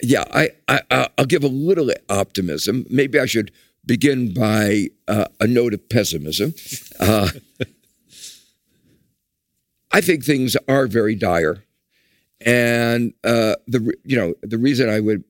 [0.00, 2.86] yeah, I, I will give a little optimism.
[2.88, 3.50] Maybe I should
[3.88, 6.54] begin by uh, a note of pessimism.
[7.00, 7.28] Uh,
[9.92, 11.62] I think things are very dire,
[12.40, 15.22] and uh, the you know the reason I would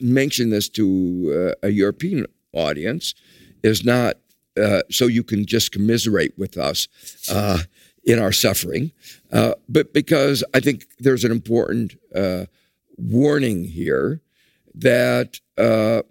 [0.00, 3.14] mention this to uh, a European audience
[3.62, 4.16] is not
[4.58, 6.88] uh, so you can just commiserate with us
[7.30, 7.58] uh,
[8.04, 8.92] in our suffering,
[9.68, 11.96] but because I think there's an important
[12.96, 14.22] warning here
[14.74, 16.02] that uh,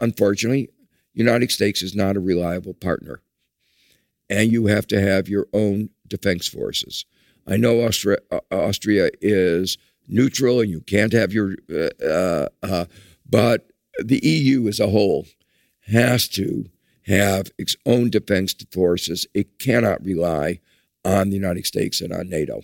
[0.00, 0.70] unfortunately,
[1.14, 3.20] United States is not a reliable partner,
[4.28, 7.04] and you have to have your own defense forces.
[7.46, 9.78] I know Austria, uh, Austria is
[10.08, 12.84] neutral, and you can't have your, uh, uh, uh
[13.28, 13.70] but
[14.04, 15.26] the EU as a whole
[15.86, 16.66] has to
[17.06, 19.26] have its own defense forces.
[19.32, 20.60] It cannot rely
[21.04, 22.62] on the United States and on NATO.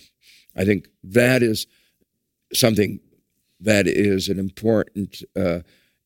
[0.57, 1.67] I think that is
[2.53, 3.01] something
[3.61, 5.61] that is an important, uh,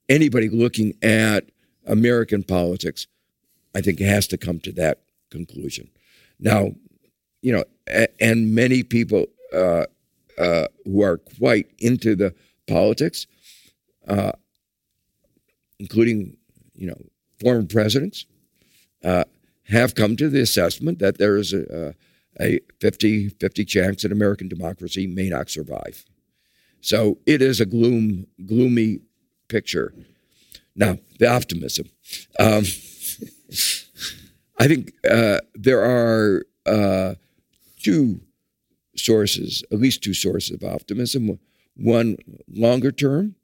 [0.09, 1.50] anybody looking at
[1.86, 3.07] American politics,
[3.74, 5.00] I think has to come to that
[5.30, 5.90] conclusion.
[6.38, 6.72] Now,
[7.42, 7.64] you know,
[8.20, 9.86] and many people uh,
[10.38, 12.34] uh, who are quite into the
[12.66, 13.26] politics,
[14.09, 14.32] uh,
[15.78, 16.36] including,
[16.74, 17.00] you know,
[17.40, 18.26] former presidents,
[19.04, 19.24] uh,
[19.64, 21.94] have come to the assessment that there is a,
[22.40, 26.04] a 50 50 chance that American democracy may not survive.
[26.80, 29.00] So it is a gloom, gloomy
[29.49, 29.92] picture.
[30.74, 31.86] Now, the optimism.
[32.38, 32.64] Um,
[34.59, 37.14] I think uh, there are uh,
[37.82, 38.20] two
[38.97, 41.38] sources, at least two sources of optimism.
[41.76, 42.16] One
[42.49, 43.36] longer term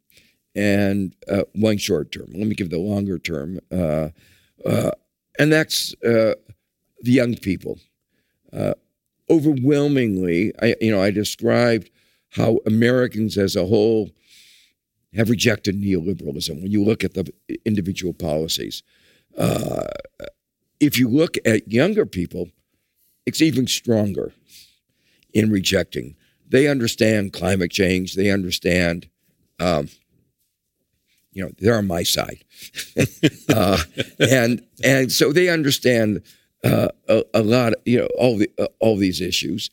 [0.55, 2.29] and uh, one short term.
[2.33, 3.61] Let me give the longer term.
[3.71, 4.09] Uh,
[4.65, 4.93] uh,
[5.39, 6.35] and that's uh,
[7.01, 7.79] the young people.
[9.31, 11.91] overwhelmingly, I, you know, I described
[12.31, 14.11] how Americans as a whole
[15.15, 17.33] have rejected neoliberalism when you look at the
[17.65, 18.83] individual policies.
[19.37, 19.85] Uh,
[20.81, 22.51] if you look at younger people,
[23.27, 24.33] it's even stronger
[25.33, 26.17] in rejecting.
[26.49, 28.15] They understand climate change.
[28.15, 29.09] They understand,
[29.59, 29.89] um,
[31.33, 32.45] you know, they're on my side,
[33.49, 33.79] uh,
[34.19, 36.23] and and so they understand
[36.63, 37.73] uh, a, a, lot.
[37.73, 39.71] Of, you know, all the uh, all these issues.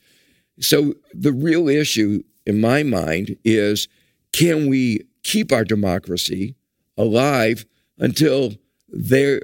[0.60, 3.88] So the real issue in my mind is
[4.32, 6.56] can we keep our democracy
[6.96, 7.66] alive
[7.98, 8.54] until
[8.88, 9.40] they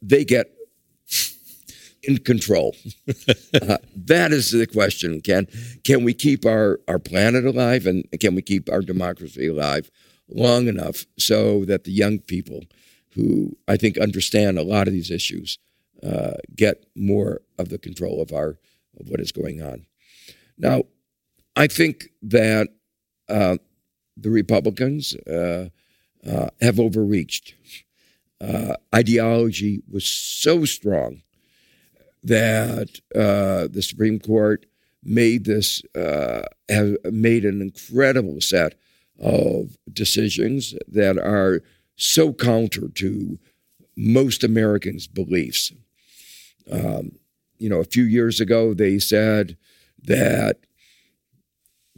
[0.00, 0.46] they get
[2.02, 2.76] in control?
[3.62, 5.20] uh, that is the question.
[5.20, 5.46] Can
[5.84, 9.90] can we keep our, our planet alive and can we keep our democracy alive
[10.28, 12.62] long enough so that the young people
[13.14, 15.58] who I think understand a lot of these issues
[16.02, 18.58] uh, get more of the control of our
[19.00, 19.86] of what is going on.
[20.56, 20.84] Now,
[21.56, 22.68] I think that
[23.28, 23.58] uh,
[24.20, 25.68] the Republicans uh,
[26.28, 27.54] uh, have overreached.
[28.40, 31.22] Uh, ideology was so strong
[32.22, 34.66] that uh, the Supreme Court
[35.02, 38.74] made this uh, have made an incredible set
[39.20, 41.62] of decisions that are
[41.96, 43.38] so counter to
[43.96, 45.72] most Americans' beliefs.
[46.70, 47.12] Um,
[47.58, 49.56] you know, a few years ago, they said
[50.04, 50.58] that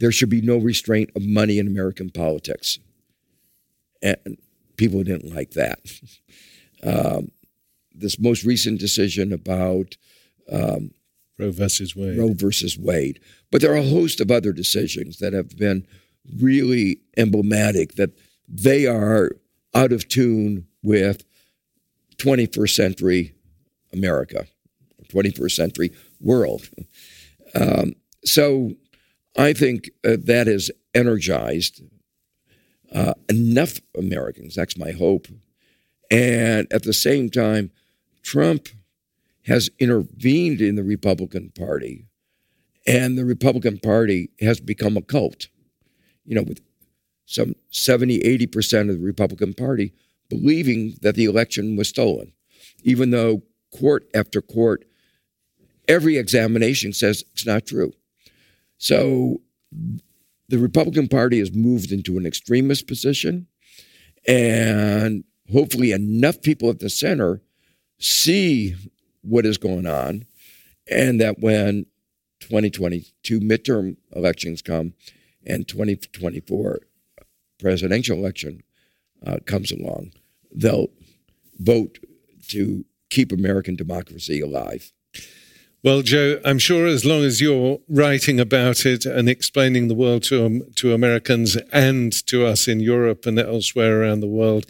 [0.01, 2.79] there should be no restraint of money in American politics.
[4.01, 4.39] And
[4.75, 5.79] people didn't like that.
[6.83, 7.29] Um,
[7.93, 9.97] this most recent decision about
[10.51, 10.95] um,
[11.37, 12.17] Roe versus Wade.
[12.17, 13.19] Roe versus Wade.
[13.51, 15.85] But there are a host of other decisions that have been
[16.39, 19.29] really emblematic that they are
[19.75, 21.23] out of tune with
[22.17, 23.35] 21st century
[23.93, 24.47] America,
[25.13, 26.67] 21st century world.
[27.53, 28.71] Um, so
[29.37, 31.81] I think uh, that has energized
[32.93, 34.55] uh, enough Americans.
[34.55, 35.27] That's my hope.
[36.09, 37.71] And at the same time,
[38.21, 38.67] Trump
[39.45, 42.05] has intervened in the Republican Party,
[42.85, 45.47] and the Republican Party has become a cult.
[46.25, 46.61] You know, with
[47.25, 49.93] some 70, 80% of the Republican Party
[50.29, 52.33] believing that the election was stolen,
[52.83, 53.41] even though
[53.77, 54.85] court after court,
[55.87, 57.93] every examination says it's not true.
[58.81, 59.41] So
[60.49, 63.45] the Republican Party has moved into an extremist position,
[64.27, 67.41] and hopefully, enough people at the center
[67.99, 68.75] see
[69.21, 70.25] what is going on,
[70.89, 71.85] and that when
[72.39, 74.93] 2022 midterm elections come
[75.45, 76.79] and 2024
[77.59, 78.63] presidential election
[79.23, 80.11] uh, comes along,
[80.51, 80.89] they'll
[81.59, 81.99] vote
[82.47, 84.91] to keep American democracy alive.
[85.83, 90.21] Well, Joe, I'm sure as long as you're writing about it and explaining the world
[90.23, 94.67] to um, to Americans and to us in Europe and elsewhere around the world,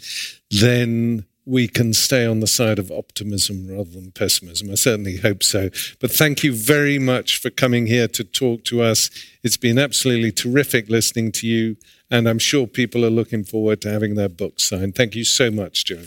[0.50, 4.70] then we can stay on the side of optimism rather than pessimism.
[4.70, 5.68] I certainly hope so.
[6.00, 9.10] But thank you very much for coming here to talk to us.
[9.42, 11.76] It's been absolutely terrific listening to you,
[12.10, 14.94] and I'm sure people are looking forward to having their books signed.
[14.94, 16.04] Thank you so much, Joe.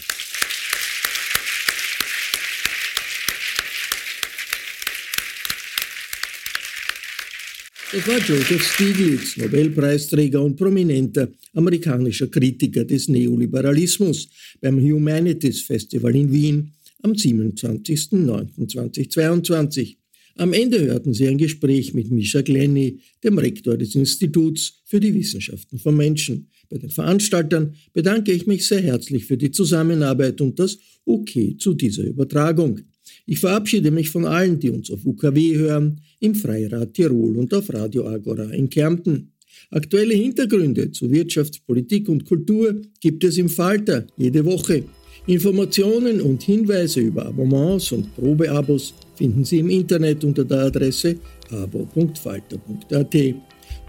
[7.91, 14.27] Das war Joseph Stiglitz, Nobelpreisträger und prominenter amerikanischer Kritiker des Neoliberalismus
[14.59, 16.71] beim Humanities Festival in Wien
[17.03, 19.97] am 27.09.2022.
[20.37, 25.13] Am Ende hörten Sie ein Gespräch mit Misha Glenny, dem Rektor des Instituts für die
[25.13, 30.59] Wissenschaften vom Menschen, Bei den Veranstaltern bedanke ich mich sehr herzlich für die Zusammenarbeit und
[30.59, 32.81] das Okay zu dieser Übertragung.
[33.27, 37.73] Ich verabschiede mich von allen, die uns auf UKW hören, im Freirad Tirol und auf
[37.73, 39.31] Radio Agora in Kärnten.
[39.71, 44.83] Aktuelle Hintergründe zu Wirtschaft, Politik und Kultur gibt es im Falter jede Woche.
[45.27, 51.15] Informationen und Hinweise über Abonnements und Probeabos finden Sie im Internet unter der Adresse
[51.49, 53.15] abo.falter.at.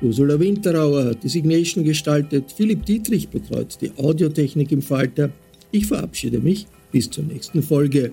[0.00, 5.30] Ursula Winterauer hat die Signation gestaltet, Philipp Dietrich betreut die Audiotechnik im Falter.
[5.72, 8.12] Ich verabschiede mich bis zur nächsten Folge.